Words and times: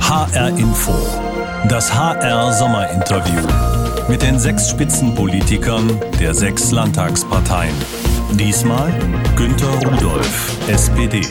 HR 0.00 0.48
Info. 0.58 0.92
Das 1.68 1.92
HR 1.92 2.52
Sommerinterview. 2.52 4.08
Mit 4.08 4.22
den 4.22 4.38
sechs 4.38 4.68
Spitzenpolitikern 4.70 6.00
der 6.20 6.34
sechs 6.34 6.70
Landtagsparteien. 6.70 7.74
Diesmal 8.32 8.92
Günter 9.36 9.72
Rudolph, 9.86 10.58
SPD. 10.68 11.22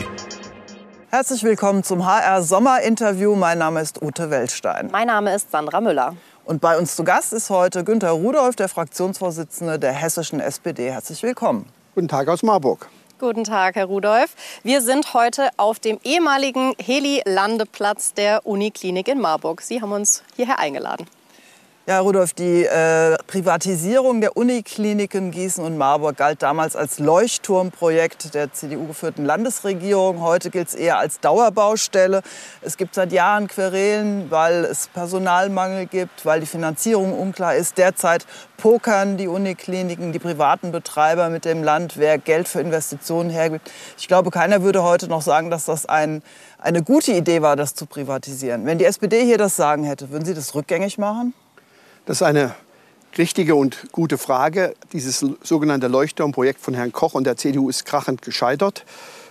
Herzlich 1.10 1.42
willkommen 1.44 1.84
zum 1.84 2.04
HR 2.04 2.42
Sommerinterview. 2.42 3.34
Mein 3.34 3.58
Name 3.58 3.80
ist 3.80 4.02
Ute 4.02 4.30
Weltstein. 4.30 4.88
Mein 4.92 5.06
Name 5.06 5.34
ist 5.34 5.50
Sandra 5.50 5.80
Müller. 5.80 6.14
Und 6.44 6.60
bei 6.60 6.76
uns 6.76 6.96
zu 6.96 7.04
Gast 7.04 7.32
ist 7.32 7.50
heute 7.50 7.84
Günter 7.84 8.10
Rudolph, 8.10 8.56
der 8.56 8.68
Fraktionsvorsitzende 8.68 9.78
der 9.78 9.92
hessischen 9.92 10.40
SPD. 10.40 10.90
Herzlich 10.90 11.22
willkommen. 11.22 11.66
Guten 11.94 12.08
Tag 12.08 12.28
aus 12.28 12.42
Marburg. 12.42 12.88
Guten 13.24 13.44
Tag, 13.44 13.76
Herr 13.76 13.86
Rudolph. 13.86 14.34
Wir 14.64 14.82
sind 14.82 15.14
heute 15.14 15.48
auf 15.56 15.78
dem 15.78 15.98
ehemaligen 16.04 16.74
Heli-Landeplatz 16.78 18.12
der 18.12 18.46
Uniklinik 18.46 19.08
in 19.08 19.18
Marburg. 19.18 19.62
Sie 19.62 19.80
haben 19.80 19.92
uns 19.92 20.22
hierher 20.36 20.58
eingeladen. 20.58 21.06
Ja, 21.86 22.00
Rudolf, 22.00 22.32
die 22.32 22.64
äh, 22.64 23.14
Privatisierung 23.26 24.22
der 24.22 24.38
Unikliniken 24.38 25.30
Gießen 25.30 25.62
und 25.62 25.76
Marburg 25.76 26.16
galt 26.16 26.42
damals 26.42 26.76
als 26.76 26.98
Leuchtturmprojekt 26.98 28.32
der 28.32 28.50
CDU-geführten 28.50 29.22
Landesregierung. 29.26 30.22
Heute 30.22 30.48
gilt 30.48 30.68
es 30.68 30.74
eher 30.74 30.96
als 30.96 31.20
Dauerbaustelle. 31.20 32.22
Es 32.62 32.78
gibt 32.78 32.94
seit 32.94 33.12
Jahren 33.12 33.48
Querelen, 33.48 34.30
weil 34.30 34.64
es 34.64 34.88
Personalmangel 34.88 35.84
gibt, 35.84 36.24
weil 36.24 36.40
die 36.40 36.46
Finanzierung 36.46 37.12
unklar 37.12 37.54
ist. 37.54 37.76
Derzeit 37.76 38.24
pokern 38.56 39.18
die 39.18 39.28
Unikliniken, 39.28 40.12
die 40.12 40.18
privaten 40.18 40.72
Betreiber 40.72 41.28
mit 41.28 41.44
dem 41.44 41.62
Land, 41.62 41.98
wer 41.98 42.16
Geld 42.16 42.48
für 42.48 42.60
Investitionen 42.60 43.28
hergibt. 43.28 43.70
Ich 43.98 44.08
glaube, 44.08 44.30
keiner 44.30 44.62
würde 44.62 44.82
heute 44.84 45.06
noch 45.06 45.20
sagen, 45.20 45.50
dass 45.50 45.66
das 45.66 45.84
ein, 45.84 46.22
eine 46.56 46.82
gute 46.82 47.12
Idee 47.12 47.42
war, 47.42 47.56
das 47.56 47.74
zu 47.74 47.84
privatisieren. 47.84 48.64
Wenn 48.64 48.78
die 48.78 48.86
SPD 48.86 49.22
hier 49.26 49.36
das 49.36 49.54
Sagen 49.56 49.84
hätte, 49.84 50.08
würden 50.08 50.24
Sie 50.24 50.32
das 50.32 50.54
rückgängig 50.54 50.96
machen? 50.96 51.34
Das 52.06 52.18
ist 52.18 52.22
eine 52.22 52.54
richtige 53.16 53.54
und 53.54 53.90
gute 53.90 54.18
Frage. 54.18 54.74
Dieses 54.92 55.24
sogenannte 55.42 55.88
Leuchtturmprojekt 55.88 56.60
von 56.60 56.74
Herrn 56.74 56.92
Koch 56.92 57.14
und 57.14 57.24
der 57.24 57.38
CDU 57.38 57.70
ist 57.70 57.86
krachend 57.86 58.20
gescheitert. 58.20 58.84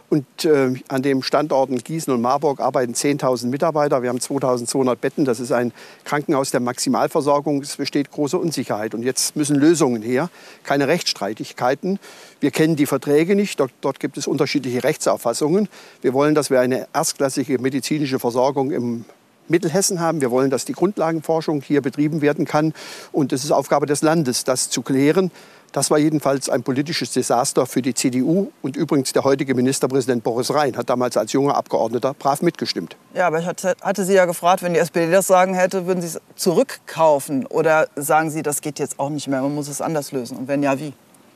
Und 0.10 0.46
äh, 0.46 0.74
an 0.88 1.02
den 1.04 1.22
Standorten 1.22 1.78
Gießen 1.78 2.12
und 2.12 2.22
Marburg 2.22 2.60
arbeiten 2.60 2.94
10.000 2.94 3.48
Mitarbeiter. 3.48 4.02
Wir 4.02 4.10
haben 4.10 4.18
2.200 4.18 4.96
Betten. 4.96 5.24
Das 5.24 5.40
ist 5.40 5.52
ein 5.52 5.72
Krankenhaus 6.04 6.50
der 6.50 6.62
Maximalversorgung. 6.62 7.62
Es 7.62 7.78
besteht 7.78 8.12
große 8.12 8.38
Unsicherheit. 8.40 8.96
Und 8.96 9.04
jetzt 9.04 9.36
müssen 9.36 9.56
Lösungen 9.56 10.02
her, 10.02 10.30
keine 10.64 10.88
Rechtsstreitigkeiten. 10.88 12.00
Wir 12.40 12.50
kennen 12.50 12.76
die 12.76 12.86
Verträge 12.88 13.36
nicht. 13.36 13.60
Dort, 13.60 13.72
dort 13.82 14.00
gibt 14.00 14.18
es 14.18 14.26
unterschiedliche 14.26 14.84
Rechtsauffassungen. 14.84 15.70
Wir 16.02 16.14
wollen, 16.14 16.34
dass 16.34 16.50
wir 16.50 16.60
eine 16.60 16.88
erstklassige 16.94 17.60
medizinische 17.60 18.20
Versorgung 18.20 18.72
im 18.72 19.06
Mittelhessen 19.48 20.00
haben. 20.00 20.22
Wir 20.22 20.32
wollen, 20.32 20.50
dass 20.50 20.66
die 20.66 20.74
Grundlagenforschung 20.74 21.62
hier 21.62 21.82
betrieben 21.82 22.22
werden 22.22 22.46
kann. 22.46 22.74
Und 23.12 23.34
es 23.34 23.44
ist 23.44 23.52
Aufgabe 23.52 23.86
des 23.86 24.02
Landes, 24.02 24.44
das 24.44 24.70
zu 24.70 24.82
klären. 24.82 25.32
Das 25.74 25.90
war 25.90 25.98
jedenfalls 25.98 26.50
ein 26.50 26.62
politisches 26.62 27.12
Desaster 27.14 27.66
für 27.66 27.82
die 27.82 27.96
CDU. 27.96 28.52
Und 28.62 28.78
übrigens 28.78 29.12
der 29.12 29.24
heutige 29.24 29.56
Ministerpräsident 29.56 30.24
Boris 30.24 30.54
Rhein 30.54 30.78
hat 30.78 30.88
damals 30.88 31.18
als 31.18 31.34
junger 31.34 31.56
Abgeordneter 31.56 32.14
brav 32.14 32.44
mitgestimmt. 32.44 32.96
Ja, 33.16 33.26
aber 33.26 33.40
ich 33.40 33.48
hatte 33.48 34.06
Sie 34.06 34.14
ja 34.14 34.26
gefragt, 34.26 34.62
wenn 34.62 34.76
die 34.76 34.80
SPD 34.80 35.12
das 35.12 35.26
sagen 35.26 35.56
hätte, 35.56 35.88
würden 35.88 36.02
Sie 36.02 36.08
es 36.08 36.22
zurückkaufen? 36.36 37.48
Oder 37.48 37.88
sagen 37.96 38.30
Sie, 38.30 38.44
das 38.44 38.62
geht 38.62 38.78
jetzt 38.78 39.00
auch 39.00 39.10
nicht 39.10 39.28
mehr, 39.28 39.42
man 39.42 39.56
muss 39.56 39.68
es 39.68 39.82
anders 39.82 40.12
lösen? 40.12 40.38
Und 40.38 40.48
wenn 40.48 40.62
ja, 40.62 40.80
wie? 40.80 40.94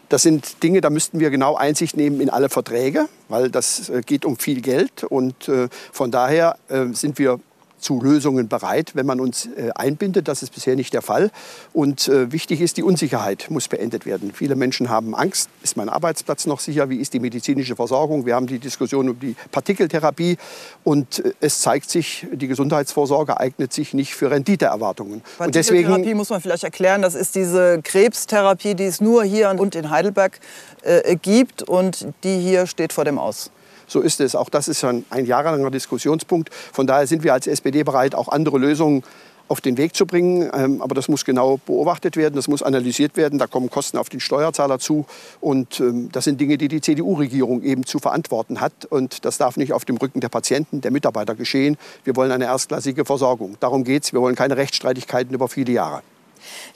Das 0.10 0.22
sind 0.22 0.62
Dinge, 0.62 0.82
da 0.82 0.92
müssten 0.92 1.20
wir 1.20 1.32
genau 1.32 1.56
Einsicht 1.56 1.98
nehmen 1.98 2.22
in 2.22 2.30
alle 2.30 2.48
Verträge, 2.50 3.10
weil 3.28 3.50
das 3.50 3.90
äh, 3.90 4.02
geht 4.06 4.24
um 4.24 4.38
viel 4.38 4.62
Geld. 4.62 5.04
Und 5.04 5.50
äh, 5.50 5.68
von 5.92 6.12
daher 6.12 6.58
äh, 6.70 6.86
sind 6.94 7.18
wir 7.18 7.40
zu 7.80 8.02
Lösungen 8.02 8.48
bereit, 8.48 8.92
wenn 8.96 9.06
man 9.06 9.20
uns 9.20 9.46
äh, 9.46 9.72
einbindet. 9.76 10.28
Das 10.28 10.44
ist 10.44 10.54
bisher 10.54 10.76
nicht 10.76 10.94
der 10.94 11.02
Fall. 11.02 11.32
Und 11.74 12.08
äh, 12.08 12.32
wichtig 12.32 12.62
ist, 12.62 12.78
die 12.78 12.84
Unsicherheit 12.84 13.48
muss 13.50 13.68
beendet 13.68 14.06
werden. 14.06 14.32
Viele 14.34 14.56
Menschen 14.56 14.90
haben 14.90 15.16
Angst. 15.16 15.50
Ist 15.64 15.78
mein 15.78 15.90
Arbeitsplatz 15.90 16.46
noch 16.46 16.60
sicher? 16.60 16.90
Wie 16.90 16.98
ist 16.98 17.14
die 17.14 17.20
medizinische 17.20 17.76
Versorgung? 17.76 18.26
Wir 18.26 18.36
haben 18.36 18.48
die 18.48 18.60
Diskussion 18.60 19.10
um 19.10 19.20
die 19.20 19.36
Partikeltherapie. 19.52 20.38
Und 20.84 21.24
äh, 21.24 21.34
es 21.40 21.62
zeigt 21.62 21.90
sich, 21.90 22.28
die 22.32 22.48
Gesundheitsvorsorge 22.48 23.40
eignet 23.40 23.74
sich 23.74 23.94
nicht 23.94 24.16
für 24.16 24.32
Renditeerwartungen. 24.32 25.22
Und 25.38 25.56
deswegen 25.56 26.16
muss 26.18 26.30
man 26.30 26.42
vielleicht 26.42 26.64
erklären, 26.64 27.02
das 27.02 27.16
ist 27.16 27.36
diese 27.36 27.82
Krebstherapie, 27.84 28.76
die 28.76 28.86
es 28.86 29.02
nur 29.02 29.24
hier 29.24 29.50
und 29.50 29.76
in 29.76 29.90
Heidelberg 29.90 30.40
äh, 30.82 31.16
gibt 31.16 31.64
und 31.64 32.08
die 32.24 32.40
hier 32.40 32.68
steht 32.68 32.94
vor 32.94 33.06
dem 33.06 33.20
Aus. 33.20 33.52
So 33.88 34.02
ist 34.02 34.20
es. 34.20 34.36
Auch 34.36 34.50
das 34.50 34.68
ist 34.68 34.84
ein, 34.84 35.06
ein 35.10 35.26
jahrelanger 35.26 35.72
Diskussionspunkt. 35.72 36.54
Von 36.54 36.88
daher 36.88 37.08
sind 37.08 37.24
wir 37.24 37.34
als 37.34 37.48
SPD 37.48 37.84
bereit, 37.84 38.14
auch 38.14 38.28
andere 38.28 38.58
Lösungen 38.58 39.04
auf 39.48 39.62
den 39.62 39.78
Weg 39.78 39.96
zu 39.96 40.06
bringen. 40.06 40.50
Ähm, 40.54 40.82
aber 40.82 40.96
das 40.96 41.08
muss 41.08 41.26
genau 41.26 41.58
beobachtet 41.66 42.18
werden, 42.18 42.36
das 42.36 42.48
muss 42.48 42.64
analysiert 42.64 43.18
werden. 43.18 43.40
Da 43.40 43.48
kommen 43.48 43.70
Kosten 43.70 43.98
auf 43.98 44.10
den 44.10 44.20
Steuerzahler 44.20 44.80
zu. 44.80 45.06
Und 45.40 45.80
ähm, 45.80 46.10
das 46.12 46.26
sind 46.26 46.40
Dinge, 46.40 46.58
die 46.58 46.68
die 46.68 46.82
CDU-Regierung 46.82 47.64
eben 47.64 47.86
zu 47.86 48.00
verantworten 48.00 48.62
hat. 48.62 48.86
Und 48.86 49.26
das 49.26 49.38
darf 49.38 49.58
nicht 49.58 49.74
auf 49.74 49.86
dem 49.86 49.98
Rücken 49.98 50.20
der 50.20 50.30
Patienten, 50.30 50.82
der 50.82 50.92
Mitarbeiter 50.92 51.36
geschehen. 51.36 51.78
Wir 52.04 52.16
wollen 52.16 52.32
eine 52.32 52.46
erstklassige 52.46 53.06
Versorgung. 53.06 53.58
Darum 53.60 53.84
geht 53.84 54.04
es. 54.04 54.14
Wir 54.14 54.22
wollen 54.22 54.36
keine 54.36 54.58
Rechtsstreitigkeiten 54.58 55.34
über 55.34 55.48
viele 55.48 55.72
Jahre. 55.72 56.02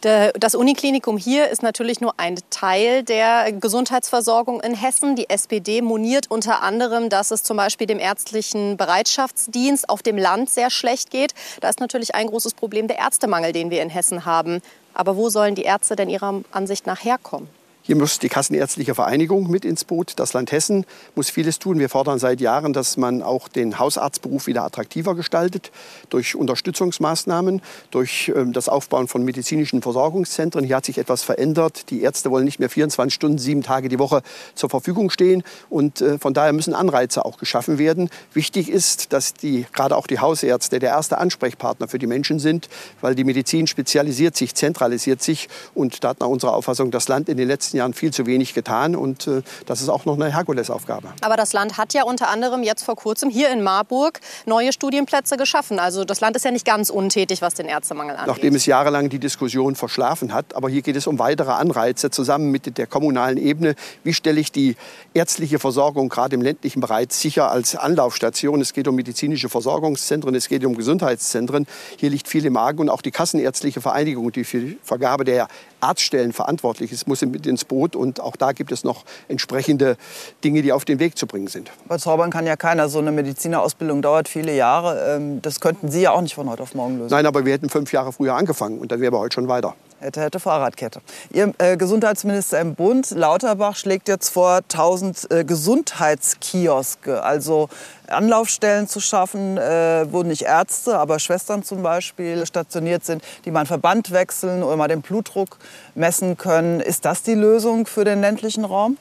Das 0.01 0.55
Uniklinikum 0.55 1.17
hier 1.17 1.49
ist 1.49 1.63
natürlich 1.63 2.01
nur 2.01 2.13
ein 2.17 2.37
Teil 2.49 3.03
der 3.03 3.51
Gesundheitsversorgung 3.51 4.61
in 4.61 4.73
Hessen. 4.73 5.15
Die 5.15 5.29
SPD 5.29 5.81
moniert 5.81 6.29
unter 6.29 6.61
anderem, 6.61 7.09
dass 7.09 7.31
es 7.31 7.43
zum 7.43 7.57
Beispiel 7.57 7.87
dem 7.87 7.99
ärztlichen 7.99 8.77
Bereitschaftsdienst 8.77 9.89
auf 9.89 10.01
dem 10.01 10.17
Land 10.17 10.49
sehr 10.49 10.69
schlecht 10.69 11.11
geht. 11.11 11.33
Da 11.59 11.69
ist 11.69 11.79
natürlich 11.79 12.15
ein 12.15 12.27
großes 12.27 12.53
Problem 12.53 12.87
der 12.87 12.97
Ärztemangel, 12.97 13.51
den 13.51 13.69
wir 13.69 13.81
in 13.81 13.89
Hessen 13.89 14.25
haben. 14.25 14.61
Aber 14.93 15.15
wo 15.15 15.29
sollen 15.29 15.55
die 15.55 15.63
Ärzte 15.63 15.95
denn 15.95 16.09
ihrer 16.09 16.41
Ansicht 16.51 16.85
nach 16.87 17.03
herkommen? 17.03 17.47
Hier 17.83 17.95
muss 17.95 18.19
die 18.19 18.29
Kassenärztliche 18.29 18.93
Vereinigung 18.93 19.49
mit 19.49 19.65
ins 19.65 19.85
Boot. 19.85 20.13
Das 20.17 20.33
Land 20.33 20.51
Hessen 20.51 20.85
muss 21.15 21.31
vieles 21.31 21.57
tun. 21.57 21.79
Wir 21.79 21.89
fordern 21.89 22.19
seit 22.19 22.39
Jahren, 22.39 22.73
dass 22.73 22.95
man 22.95 23.23
auch 23.23 23.47
den 23.47 23.79
Hausarztberuf 23.79 24.45
wieder 24.45 24.63
attraktiver 24.63 25.15
gestaltet 25.15 25.71
durch 26.11 26.35
Unterstützungsmaßnahmen, 26.35 27.59
durch 27.89 28.31
ähm, 28.35 28.53
das 28.53 28.69
Aufbauen 28.69 29.07
von 29.07 29.25
medizinischen 29.25 29.81
Versorgungszentren. 29.81 30.63
Hier 30.63 30.75
hat 30.75 30.85
sich 30.85 30.99
etwas 30.99 31.23
verändert. 31.23 31.89
Die 31.89 32.03
Ärzte 32.03 32.29
wollen 32.29 32.45
nicht 32.45 32.59
mehr 32.59 32.69
24 32.69 33.15
Stunden, 33.15 33.39
sieben 33.39 33.63
Tage 33.63 33.89
die 33.89 33.97
Woche 33.97 34.21
zur 34.53 34.69
Verfügung 34.69 35.09
stehen. 35.09 35.41
Und 35.71 36.01
äh, 36.01 36.19
von 36.19 36.35
daher 36.35 36.53
müssen 36.53 36.75
Anreize 36.75 37.25
auch 37.25 37.39
geschaffen 37.39 37.79
werden. 37.79 38.11
Wichtig 38.35 38.69
ist, 38.69 39.11
dass 39.11 39.33
die, 39.33 39.65
gerade 39.73 39.97
auch 39.97 40.05
die 40.05 40.19
Hausärzte 40.19 40.77
der 40.77 40.91
erste 40.91 41.17
Ansprechpartner 41.17 41.87
für 41.87 41.97
die 41.97 42.07
Menschen 42.07 42.37
sind, 42.37 42.69
weil 43.01 43.15
die 43.15 43.23
Medizin 43.23 43.65
spezialisiert 43.65 44.37
sich, 44.37 44.53
zentralisiert 44.53 45.23
sich. 45.23 45.49
Und 45.73 46.03
da 46.03 46.09
hat 46.09 46.19
nach 46.19 46.27
unserer 46.27 46.53
Auffassung 46.53 46.91
das 46.91 47.07
Land 47.07 47.27
in 47.27 47.37
den 47.37 47.47
letzten 47.47 47.70
letzten 47.71 47.77
Jahren 47.77 47.93
viel 47.93 48.11
zu 48.11 48.25
wenig 48.25 48.53
getan. 48.53 48.95
Und 48.95 49.27
äh, 49.27 49.41
das 49.65 49.81
ist 49.81 49.89
auch 49.89 50.05
noch 50.05 50.15
eine 50.15 50.31
Herkulesaufgabe. 50.33 51.09
Aber 51.21 51.37
das 51.37 51.53
Land 51.53 51.77
hat 51.77 51.93
ja 51.93 52.03
unter 52.03 52.29
anderem 52.29 52.63
jetzt 52.63 52.83
vor 52.83 52.95
kurzem 52.95 53.29
hier 53.29 53.51
in 53.51 53.63
Marburg 53.63 54.19
neue 54.45 54.73
Studienplätze 54.73 55.37
geschaffen. 55.37 55.79
Also 55.79 56.03
das 56.03 56.19
Land 56.19 56.35
ist 56.35 56.45
ja 56.45 56.51
nicht 56.51 56.65
ganz 56.65 56.89
untätig, 56.89 57.41
was 57.41 57.53
den 57.53 57.67
Ärztemangel 57.67 58.15
angeht. 58.15 58.27
Nachdem 58.27 58.55
es 58.55 58.65
jahrelang 58.65 59.09
die 59.09 59.19
Diskussion 59.19 59.75
verschlafen 59.75 60.33
hat. 60.33 60.55
Aber 60.55 60.69
hier 60.69 60.81
geht 60.81 60.95
es 60.95 61.07
um 61.07 61.19
weitere 61.19 61.51
Anreize 61.51 62.11
zusammen 62.11 62.51
mit 62.51 62.77
der 62.77 62.87
kommunalen 62.87 63.37
Ebene. 63.37 63.75
Wie 64.03 64.13
stelle 64.13 64.39
ich 64.39 64.51
die 64.51 64.75
ärztliche 65.13 65.59
Versorgung 65.59 66.09
gerade 66.09 66.35
im 66.35 66.41
ländlichen 66.41 66.81
Bereich 66.81 67.11
sicher 67.11 67.51
als 67.51 67.75
Anlaufstation? 67.75 68.59
Es 68.61 68.73
geht 68.73 68.87
um 68.87 68.95
medizinische 68.95 69.49
Versorgungszentren, 69.49 70.35
es 70.35 70.49
geht 70.49 70.65
um 70.65 70.75
Gesundheitszentren. 70.75 71.67
Hier 71.97 72.09
liegt 72.09 72.27
viel 72.27 72.45
im 72.45 72.57
Argen 72.57 72.79
und 72.79 72.89
auch 72.89 73.01
die 73.01 73.11
Kassenärztliche 73.11 73.81
Vereinigung, 73.81 74.31
die 74.31 74.43
für 74.43 74.59
die 74.59 74.77
Vergabe 74.83 75.23
der 75.23 75.47
Arztstellen 75.79 76.31
verantwortlich 76.33 76.91
ist, 76.91 77.07
muss 77.07 77.21
mit 77.21 77.45
ins 77.45 77.60
Boot. 77.65 77.95
Und 77.95 78.19
auch 78.19 78.35
da 78.35 78.51
gibt 78.51 78.71
es 78.71 78.83
noch 78.83 79.03
entsprechende 79.27 79.97
Dinge, 80.43 80.61
die 80.61 80.71
auf 80.71 80.85
den 80.85 80.99
Weg 80.99 81.17
zu 81.17 81.27
bringen 81.27 81.47
sind. 81.47 81.71
Bei 81.87 81.97
Zaubern 81.97 82.29
kann 82.29 82.45
ja 82.45 82.55
keiner. 82.55 82.89
So 82.89 82.99
eine 82.99 83.11
Medizinerausbildung 83.11 84.01
dauert 84.01 84.27
viele 84.27 84.55
Jahre. 84.55 85.15
Ähm, 85.15 85.41
das 85.41 85.59
könnten 85.59 85.89
Sie 85.89 86.01
ja 86.01 86.11
auch 86.11 86.21
nicht 86.21 86.35
von 86.35 86.49
heute 86.49 86.63
auf 86.63 86.75
morgen 86.75 86.97
lösen. 86.97 87.11
Nein, 87.11 87.25
aber 87.25 87.45
wir 87.45 87.53
hätten 87.53 87.69
fünf 87.69 87.91
Jahre 87.91 88.11
früher 88.13 88.35
angefangen 88.35 88.79
und 88.79 88.91
dann 88.91 89.01
wären 89.01 89.13
wir 89.13 89.19
heute 89.19 89.35
schon 89.35 89.47
weiter. 89.47 89.75
Hätte, 90.01 90.21
hätte 90.21 90.39
Fahrradkette. 90.39 90.99
Ihr 91.31 91.53
äh, 91.59 91.77
Gesundheitsminister 91.77 92.59
im 92.59 92.73
Bund, 92.73 93.11
Lauterbach, 93.11 93.75
schlägt 93.75 94.07
jetzt 94.07 94.29
vor, 94.29 94.57
1000 94.57 95.29
äh, 95.29 95.43
Gesundheitskioske, 95.43 97.21
also 97.21 97.69
Anlaufstellen 98.07 98.87
zu 98.87 98.99
schaffen, 98.99 99.59
äh, 99.59 100.11
wo 100.11 100.23
nicht 100.23 100.41
Ärzte, 100.41 100.97
aber 100.97 101.19
Schwestern 101.19 101.61
zum 101.61 101.83
Beispiel 101.83 102.47
stationiert 102.47 103.05
sind, 103.05 103.23
die 103.45 103.51
mal 103.51 103.59
einen 103.59 103.67
Verband 103.67 104.09
wechseln 104.09 104.63
oder 104.63 104.75
mal 104.75 104.87
den 104.87 105.03
Blutdruck 105.03 105.59
messen 105.93 106.35
können. 106.35 106.79
Ist 106.79 107.05
das 107.05 107.21
die 107.21 107.35
Lösung 107.35 107.85
für 107.85 108.03
den 108.03 108.21
ländlichen 108.21 108.65
Raum? 108.65 108.97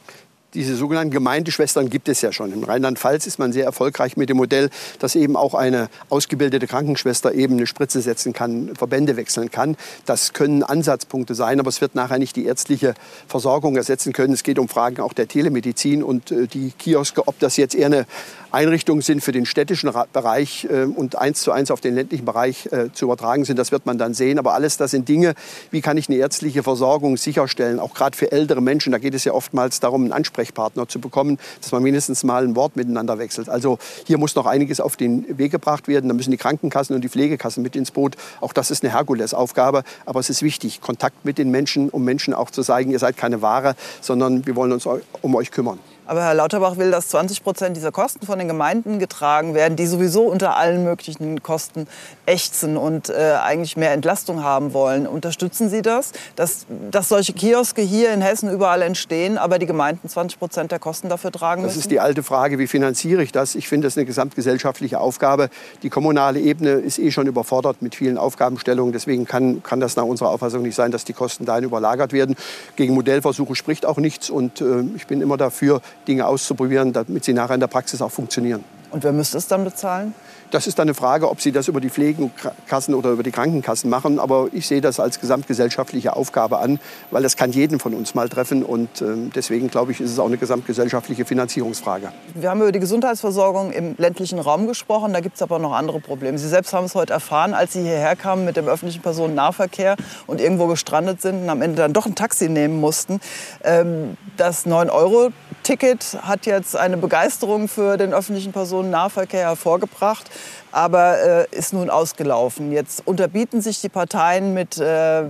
Diese 0.55 0.75
sogenannten 0.75 1.13
Gemeindeschwestern 1.13 1.91
gibt 1.91 2.09
es 2.09 2.21
ja 2.23 2.33
schon. 2.33 2.53
In 2.53 2.65
Rheinland-Pfalz 2.65 3.27
ist 3.27 3.39
man 3.39 3.53
sehr 3.53 3.65
erfolgreich 3.65 4.17
mit 4.17 4.29
dem 4.29 4.37
Modell, 4.37 4.71
dass 4.99 5.15
eben 5.15 5.37
auch 5.37 5.55
eine 5.55 5.89
ausgebildete 6.09 6.67
Krankenschwester 6.67 7.33
eben 7.35 7.55
eine 7.55 7.67
Spritze 7.67 8.01
setzen 8.01 8.33
kann, 8.33 8.75
Verbände 8.75 9.17
wechseln 9.17 9.51
kann. 9.51 9.77
Das 10.07 10.33
können 10.33 10.63
Ansatzpunkte 10.63 11.35
sein, 11.35 11.61
aber 11.61 11.69
es 11.69 11.81
wird 11.81 11.95
nachher 11.95 12.19
nicht 12.19 12.37
die 12.37 12.47
ärztliche 12.47 12.95
Versorgung 13.29 13.77
ersetzen 13.77 14.13
können. 14.13 14.33
Es 14.33 14.43
geht 14.43 14.59
um 14.59 14.69
Fragen 14.69 15.01
auch 15.01 15.13
der 15.13 15.29
Telemedizin 15.29 16.03
und 16.03 16.33
äh, 16.33 16.47
die 16.47 16.73
Kioske, 16.77 17.29
ob 17.29 17.39
das 17.39 17.57
jetzt 17.57 17.75
eher 17.75 17.87
eine 17.87 18.07
Einrichtungen 18.53 19.03
sind 19.03 19.23
für 19.23 19.33
den 19.33 19.47
städtischen 19.47 19.93
Bereich 20.13 20.67
äh, 20.69 20.85
und 20.85 21.17
eins 21.17 21.43
zu 21.43 21.53
eins 21.53 21.71
auf 21.71 21.81
den 21.81 21.95
ländlichen 21.95 22.25
Bereich 22.25 22.67
äh, 22.73 22.93
zu 22.93 23.05
übertragen 23.05 23.45
sind. 23.45 23.59
Das 23.59 23.71
wird 23.71 23.87
man 23.87 23.99
dann 23.99 24.15
sehen. 24.15 24.39
Aber 24.39 24.55
alles 24.55 24.77
das 24.77 24.91
sind 24.91 25.09
Dinge, 25.09 25.35
wie 25.71 25.81
kann 25.81 25.97
ich 25.97 26.09
eine 26.09 26.19
ärztliche 26.19 26.65
Versorgung 26.65 27.17
sicherstellen, 27.17 27.79
auch 27.79 27.95
gerade 27.95 28.17
für 28.17 28.33
ältere 28.33 28.61
Menschen. 28.61 28.91
Da 28.91 28.99
geht 28.99 29.15
es 29.15 29.25
ja 29.25 29.33
oftmals 29.33 29.79
darum, 29.79 30.03
einen 30.03 30.13
Ansprechpartner 30.13 30.40
zu 30.89 31.01
bekommen, 31.01 31.39
dass 31.61 31.73
man 31.73 31.83
mindestens 31.83 32.25
mal 32.25 32.45
ein 32.45 32.57
Wort 32.57 32.77
miteinander 32.77 33.19
wechselt. 33.19 33.49
Also 33.49 33.79
hier 34.07 34.19
muss 34.19 34.35
noch 34.35 34.47
einiges 34.47 34.81
auf 34.81 34.97
den 34.97 35.39
Weg 35.39 35.53
gebracht 35.53 35.89
werden. 35.89 36.09
Da 36.09 36.15
müssen 36.15 36.31
die 36.31 36.37
Krankenkassen 36.37 36.95
und 36.95 37.03
die 37.03 37.09
Pflegekassen 37.09 37.63
mit 37.63 37.77
ins 37.77 37.91
Boot. 37.91 38.17
Auch 38.41 38.53
das 38.53 38.71
ist 38.71 38.85
eine 38.85 38.93
Herkulesaufgabe. 38.93 39.83
Aber 40.07 40.21
es 40.21 40.31
ist 40.31 40.43
wichtig, 40.43 40.81
Kontakt 40.81 41.25
mit 41.25 41.39
den 41.39 41.51
Menschen, 41.51 41.91
um 41.91 42.05
Menschen 42.05 42.35
auch 42.35 42.51
zu 42.51 42.63
zeigen, 42.63 42.91
ihr 42.91 42.99
seid 42.99 43.17
keine 43.17 43.43
Ware, 43.43 43.75
sondern 44.01 44.47
wir 44.47 44.57
wollen 44.57 44.73
uns 44.73 44.87
um 45.23 45.35
euch 45.35 45.51
kümmern. 45.51 45.79
Aber 46.11 46.25
Herr 46.25 46.35
Lauterbach 46.35 46.77
will, 46.77 46.91
dass 46.91 47.07
20 47.11 47.45
Prozent 47.45 47.77
dieser 47.77 47.93
Kosten 47.93 48.27
von 48.27 48.37
den 48.37 48.49
Gemeinden 48.49 48.99
getragen 48.99 49.55
werden, 49.55 49.77
die 49.77 49.87
sowieso 49.87 50.23
unter 50.23 50.57
allen 50.57 50.83
möglichen 50.83 51.41
Kosten 51.41 51.87
ächzen 52.27 52.77
und 52.77 53.11
äh, 53.11 53.37
eigentlich 53.41 53.77
mehr 53.77 53.93
Entlastung 53.93 54.43
haben 54.43 54.73
wollen. 54.73 55.07
Unterstützen 55.07 55.71
Sie 55.71 55.83
das, 55.83 56.11
dass, 56.35 56.67
dass 56.91 57.09
solche 57.09 57.33
Kioske 57.33 57.81
hier 57.81 58.13
in 58.13 58.23
Hessen 58.23 58.51
überall 58.51 58.83
entstehen, 58.83 59.39
aber 59.39 59.61
die 59.61 59.67
Gemeinden 59.67 60.09
20 60.09 60.41
Prozent 60.41 60.73
der 60.73 60.81
Kosten 60.81 61.09
dafür 61.09 61.31
tragen 61.31 61.63
müssen? 61.63 61.77
Das 61.77 61.85
ist 61.85 61.93
die 61.93 62.01
alte 62.01 62.25
Frage, 62.25 62.59
wie 62.59 62.67
finanziere 62.67 63.23
ich 63.23 63.31
das? 63.31 63.55
Ich 63.55 63.69
finde, 63.69 63.87
das 63.87 63.93
ist 63.93 63.99
eine 63.99 64.07
gesamtgesellschaftliche 64.07 64.99
Aufgabe. 64.99 65.49
Die 65.85 65.91
kommunale 65.91 66.41
Ebene 66.41 66.71
ist 66.71 66.99
eh 66.99 67.13
schon 67.13 67.29
überfordert 67.29 67.83
mit 67.83 67.95
vielen 67.95 68.19
Aufgabenstellungen. 68.19 68.93
Deswegen 68.93 69.27
kann, 69.27 69.63
kann 69.63 69.79
das 69.79 69.95
nach 69.95 70.03
unserer 70.03 70.31
Auffassung 70.31 70.63
nicht 70.63 70.75
sein, 70.75 70.91
dass 70.91 71.05
die 71.05 71.13
Kosten 71.13 71.45
dahin 71.45 71.63
überlagert 71.63 72.13
werden. 72.13 72.35
Gegen 72.75 72.95
Modellversuche 72.95 73.55
spricht 73.55 73.87
auch 73.87 73.99
nichts. 73.99 74.29
Und 74.29 74.61
äh, 74.61 74.83
ich 74.97 75.07
bin 75.07 75.21
immer 75.21 75.37
dafür, 75.37 75.81
Dinge 76.07 76.27
auszuprobieren, 76.27 76.93
damit 76.93 77.25
sie 77.25 77.33
nachher 77.33 77.55
in 77.55 77.61
der 77.61 77.67
Praxis 77.67 78.03
auch 78.03 78.11
funktionieren. 78.11 78.65
Und 78.91 79.05
wer 79.05 79.13
müsste 79.13 79.39
es 79.39 79.47
dann 79.47 79.65
bezahlen? 79.65 80.15
Das 80.51 80.67
ist 80.67 80.81
dann 80.81 80.89
eine 80.89 80.95
Frage, 80.95 81.31
ob 81.31 81.41
Sie 81.41 81.53
das 81.53 81.69
über 81.69 81.81
die 81.81 81.91
Pflegenkassen 81.91 82.95
oder 82.95 83.11
über 83.11 83.23
die 83.23 83.31
Krankenkassen 83.31 83.89
machen. 83.89 84.19
Aber 84.19 84.49
ich 84.53 84.67
sehe 84.67 84.81
das 84.81 84.99
als 84.99 85.21
gesamtgesellschaftliche 85.21 86.17
Aufgabe 86.17 86.59
an, 86.59 86.81
weil 87.13 87.23
das 87.23 87.37
kann 87.37 87.53
jeden 87.53 87.79
von 87.79 87.95
uns 87.95 88.17
mal 88.17 88.29
treffen. 88.29 88.65
Und 88.65 89.01
ähm, 89.01 89.31
deswegen 89.33 89.69
glaube 89.69 89.93
ich, 89.93 90.01
ist 90.01 90.11
es 90.11 90.19
auch 90.19 90.27
eine 90.27 90.39
gesamtgesellschaftliche 90.39 91.25
Finanzierungsfrage. 91.25 92.11
Wir 92.35 92.51
haben 92.51 92.61
über 92.61 92.73
die 92.73 92.81
Gesundheitsversorgung 92.81 93.71
im 93.71 93.95
ländlichen 93.97 94.41
Raum 94.41 94.67
gesprochen. 94.67 95.13
Da 95.13 95.21
gibt 95.21 95.37
es 95.37 95.43
aber 95.43 95.61
noch 95.61 95.73
andere 95.73 96.01
Probleme. 96.01 96.37
Sie 96.37 96.49
selbst 96.49 96.73
haben 96.73 96.87
es 96.87 96.97
heute 96.97 97.13
erfahren, 97.13 97.55
als 97.55 97.75
Sie 97.75 97.83
hierher 97.83 98.17
kamen 98.17 98.45
mit 98.45 98.57
dem 98.57 98.67
öffentlichen 98.67 99.03
Personennahverkehr 99.03 99.95
und 100.27 100.41
irgendwo 100.41 100.67
gestrandet 100.67 101.23
sind 101.23 101.43
und 101.43 101.49
am 101.49 101.63
Ende 101.63 101.77
dann 101.77 101.93
doch 101.93 102.07
ein 102.07 102.17
Taxi 102.17 102.49
nehmen 102.49 102.81
mussten. 102.81 103.21
Ähm, 103.63 104.17
das 104.37 104.67
9-Euro-Ticket 104.67 106.19
hat 106.23 106.47
jetzt 106.47 106.77
eine 106.77 106.97
Begeisterung 106.97 107.69
für 107.69 107.97
den 107.97 108.13
öffentlichen 108.13 108.51
Personennahverkehr 108.53 108.80
hervorgebracht 108.89 110.31
aber 110.73 111.47
äh, 111.51 111.57
ist 111.57 111.73
nun 111.73 111.91
ausgelaufen. 111.91 112.73
Jetzt 112.73 113.03
unterbieten 113.07 113.61
sich 113.61 113.81
die 113.81 113.89
Parteien 113.89 114.55
mit 114.55 114.79
äh, 114.79 115.25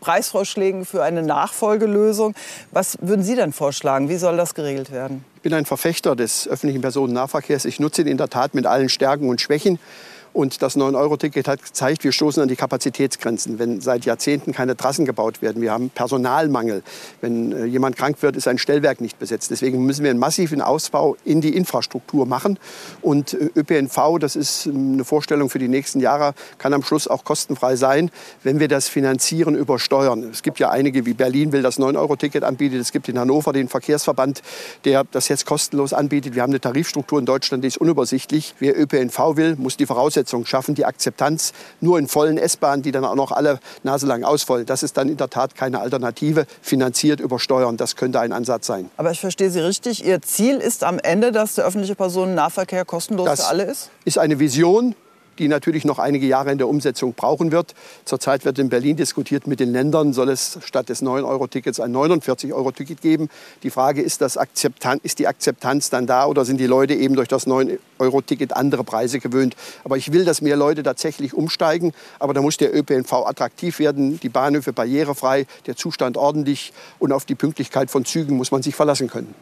Preisvorschlägen 0.00 0.84
für 0.84 1.02
eine 1.02 1.22
Nachfolgelösung. 1.22 2.34
Was 2.72 2.98
würden 3.00 3.22
Sie 3.22 3.34
denn 3.34 3.52
vorschlagen? 3.52 4.08
Wie 4.08 4.16
soll 4.16 4.36
das 4.36 4.54
geregelt 4.54 4.92
werden? 4.92 5.24
Ich 5.36 5.42
bin 5.42 5.54
ein 5.54 5.66
Verfechter 5.66 6.16
des 6.16 6.48
öffentlichen 6.48 6.80
Personennahverkehrs. 6.80 7.64
Ich 7.64 7.80
nutze 7.80 8.02
ihn 8.02 8.08
in 8.08 8.16
der 8.16 8.28
Tat 8.28 8.54
mit 8.54 8.66
allen 8.66 8.88
Stärken 8.88 9.28
und 9.28 9.40
Schwächen. 9.40 9.78
Und 10.36 10.60
das 10.60 10.76
9-Euro-Ticket 10.76 11.48
hat 11.48 11.62
gezeigt, 11.62 12.04
wir 12.04 12.12
stoßen 12.12 12.42
an 12.42 12.48
die 12.48 12.56
Kapazitätsgrenzen. 12.56 13.58
Wenn 13.58 13.80
seit 13.80 14.04
Jahrzehnten 14.04 14.52
keine 14.52 14.76
Trassen 14.76 15.06
gebaut 15.06 15.40
werden, 15.40 15.62
wir 15.62 15.72
haben 15.72 15.88
Personalmangel. 15.88 16.82
Wenn 17.22 17.52
äh, 17.52 17.64
jemand 17.64 17.96
krank 17.96 18.18
wird, 18.20 18.36
ist 18.36 18.46
ein 18.46 18.58
Stellwerk 18.58 19.00
nicht 19.00 19.18
besetzt. 19.18 19.50
Deswegen 19.50 19.86
müssen 19.86 20.04
wir 20.04 20.10
einen 20.10 20.20
massiven 20.20 20.60
Ausbau 20.60 21.16
in 21.24 21.40
die 21.40 21.56
Infrastruktur 21.56 22.26
machen. 22.26 22.58
Und 23.00 23.32
äh, 23.32 23.48
ÖPNV, 23.56 24.18
das 24.20 24.36
ist 24.36 24.66
ähm, 24.66 24.92
eine 24.92 25.06
Vorstellung 25.06 25.48
für 25.48 25.58
die 25.58 25.68
nächsten 25.68 26.00
Jahre, 26.00 26.34
kann 26.58 26.74
am 26.74 26.82
Schluss 26.82 27.08
auch 27.08 27.24
kostenfrei 27.24 27.76
sein, 27.76 28.10
wenn 28.42 28.60
wir 28.60 28.68
das 28.68 28.88
finanzieren 28.88 29.54
über 29.54 29.78
Steuern. 29.78 30.22
Es 30.24 30.42
gibt 30.42 30.58
ja 30.58 30.68
einige, 30.68 31.06
wie 31.06 31.14
Berlin 31.14 31.52
will 31.52 31.62
das 31.62 31.78
9-Euro-Ticket 31.78 32.44
anbieten. 32.44 32.76
Es 32.76 32.92
gibt 32.92 33.08
in 33.08 33.18
Hannover 33.18 33.54
den 33.54 33.68
Verkehrsverband, 33.68 34.42
der 34.84 35.04
das 35.10 35.28
jetzt 35.28 35.46
kostenlos 35.46 35.94
anbietet. 35.94 36.34
Wir 36.34 36.42
haben 36.42 36.50
eine 36.50 36.60
Tarifstruktur 36.60 37.18
in 37.18 37.24
Deutschland, 37.24 37.64
die 37.64 37.68
ist 37.68 37.78
unübersichtlich. 37.78 38.54
Wer 38.58 38.78
ÖPNV 38.78 39.36
will, 39.36 39.56
muss 39.56 39.78
die 39.78 39.86
Voraussetzungen 39.86 40.25
Voraussetzung 40.26 40.46
schaffen, 40.46 40.74
die 40.74 40.84
Akzeptanz 40.84 41.52
nur 41.80 41.98
in 41.98 42.08
vollen 42.08 42.38
S-Bahnen, 42.38 42.82
die 42.82 42.92
dann 42.92 43.04
auch 43.04 43.14
noch 43.14 43.32
alle 43.32 43.60
naselang 43.82 44.24
ausfallen. 44.24 44.66
Das 44.66 44.82
ist 44.82 44.96
dann 44.96 45.08
in 45.08 45.16
der 45.16 45.30
Tat 45.30 45.54
keine 45.54 45.80
Alternative, 45.80 46.46
finanziert 46.60 47.20
über 47.20 47.38
Steuern. 47.38 47.76
Das 47.76 47.96
könnte 47.96 48.20
ein 48.20 48.32
Ansatz 48.32 48.66
sein. 48.66 48.90
Aber 48.96 49.10
ich 49.10 49.20
verstehe 49.20 49.50
Sie 49.50 49.60
richtig. 49.60 50.04
Ihr 50.04 50.20
Ziel 50.22 50.56
ist 50.56 50.84
am 50.84 50.98
Ende, 50.98 51.32
dass 51.32 51.54
der 51.54 51.64
öffentliche 51.64 51.94
Personennahverkehr 51.94 52.84
kostenlos 52.84 53.26
das 53.26 53.42
für 53.42 53.48
alle 53.48 53.64
ist? 53.64 53.90
ist 54.04 54.18
eine 54.18 54.38
Vision 54.38 54.94
die 55.38 55.48
natürlich 55.48 55.84
noch 55.84 55.98
einige 55.98 56.26
Jahre 56.26 56.52
in 56.52 56.58
der 56.58 56.68
Umsetzung 56.68 57.14
brauchen 57.14 57.52
wird. 57.52 57.74
Zurzeit 58.04 58.44
wird 58.44 58.58
in 58.58 58.68
Berlin 58.68 58.96
diskutiert 58.96 59.46
mit 59.46 59.60
den 59.60 59.72
Ländern, 59.72 60.12
soll 60.12 60.28
es 60.28 60.58
statt 60.64 60.88
des 60.88 61.02
9-Euro-Tickets 61.02 61.80
ein 61.80 61.94
49-Euro-Ticket 61.94 63.00
geben. 63.00 63.28
Die 63.62 63.70
Frage 63.70 64.02
ist, 64.02 64.20
das 64.20 64.36
Akzeptan 64.36 65.00
ist 65.02 65.18
die 65.18 65.26
Akzeptanz 65.26 65.90
dann 65.90 66.06
da 66.06 66.26
oder 66.26 66.44
sind 66.44 66.58
die 66.58 66.66
Leute 66.66 66.94
eben 66.94 67.14
durch 67.14 67.28
das 67.28 67.46
9-Euro-Ticket 67.46 68.54
andere 68.54 68.84
Preise 68.84 69.20
gewöhnt? 69.20 69.56
Aber 69.84 69.96
ich 69.96 70.12
will, 70.12 70.24
dass 70.24 70.40
mehr 70.40 70.56
Leute 70.56 70.82
tatsächlich 70.82 71.34
umsteigen. 71.34 71.92
Aber 72.18 72.34
da 72.34 72.42
muss 72.42 72.56
der 72.56 72.74
ÖPNV 72.74 73.12
attraktiv 73.12 73.78
werden, 73.78 74.20
die 74.20 74.28
Bahnhöfe 74.28 74.72
barrierefrei, 74.72 75.46
der 75.66 75.76
Zustand 75.76 76.16
ordentlich 76.16 76.72
und 76.98 77.12
auf 77.12 77.24
die 77.24 77.34
Pünktlichkeit 77.34 77.90
von 77.90 78.04
Zügen 78.04 78.36
muss 78.36 78.50
man 78.50 78.62
sich 78.62 78.74
verlassen 78.74 79.08
können. 79.08 79.34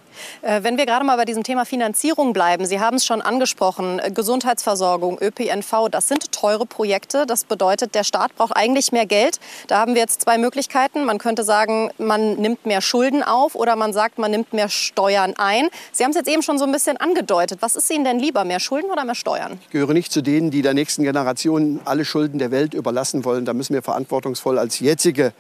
Äh, 0.43 0.63
wenn 0.63 0.77
wir 0.77 0.87
gerade 0.87 1.05
mal 1.05 1.17
bei 1.17 1.25
diesem 1.25 1.43
Thema 1.43 1.65
Finanzierung 1.65 2.33
bleiben, 2.33 2.67
Sie 2.67 2.81
haben 2.81 2.97
es 2.97 3.05
schon 3.05 3.21
angesprochen, 3.21 4.01
Gesundheitsversorgung, 4.15 5.19
ÖPNV, 5.21 5.84
das 5.89 6.09
sind 6.09 6.33
teure 6.33 6.67
Projekte. 6.67 7.27
Das 7.27 7.45
bedeutet, 7.45 7.95
der 7.95 8.05
Staat 8.05 8.35
braucht 8.37 8.57
eigentlich 8.57 8.93
mehr 8.93 9.07
Geld. 9.07 9.41
Da 9.67 9.79
haben 9.79 9.95
wir 9.95 10.01
jetzt 10.01 10.23
zwei 10.23 10.39
Möglichkeiten. 10.39 11.05
Man 11.05 11.19
könnte 11.19 11.45
sagen, 11.45 11.91
man 11.99 12.35
nimmt 12.35 12.67
mehr 12.67 12.81
Schulden 12.81 13.23
auf 13.23 13.55
oder 13.55 13.77
man 13.77 13.93
sagt, 13.93 14.19
man 14.19 14.31
nimmt 14.31 14.53
mehr 14.53 14.69
Steuern 14.69 15.35
ein. 15.37 15.69
Sie 15.93 16.05
haben 16.05 16.11
es 16.11 16.17
jetzt 16.17 16.29
eben 16.29 16.43
schon 16.43 16.59
so 16.59 16.65
ein 16.65 16.73
bisschen 16.73 16.97
angedeutet. 16.97 17.61
Was 17.63 17.77
ist 17.77 17.91
Ihnen 17.91 18.05
denn 18.05 18.19
lieber, 18.19 18.45
mehr 18.45 18.61
Schulden 18.61 18.91
oder 18.91 19.05
mehr 19.05 19.15
Steuern? 19.15 19.59
Ich 19.63 19.71
gehöre 19.71 19.93
nicht 19.93 20.13
zu 20.13 20.23
denen, 20.23 20.51
die 20.51 20.63
der 20.63 20.75
nächsten 20.75 21.03
Generation 21.03 21.81
alle 21.85 22.05
Schulden 22.05 22.39
der 22.39 22.51
Welt 22.51 22.75
überlassen 22.75 23.25
wollen. 23.25 23.45
Da 23.45 23.53
müssen 23.53 23.75
wir 23.75 23.83
verantwortungsvoll 23.83 24.59
als 24.59 24.79
jetzige 24.81 25.33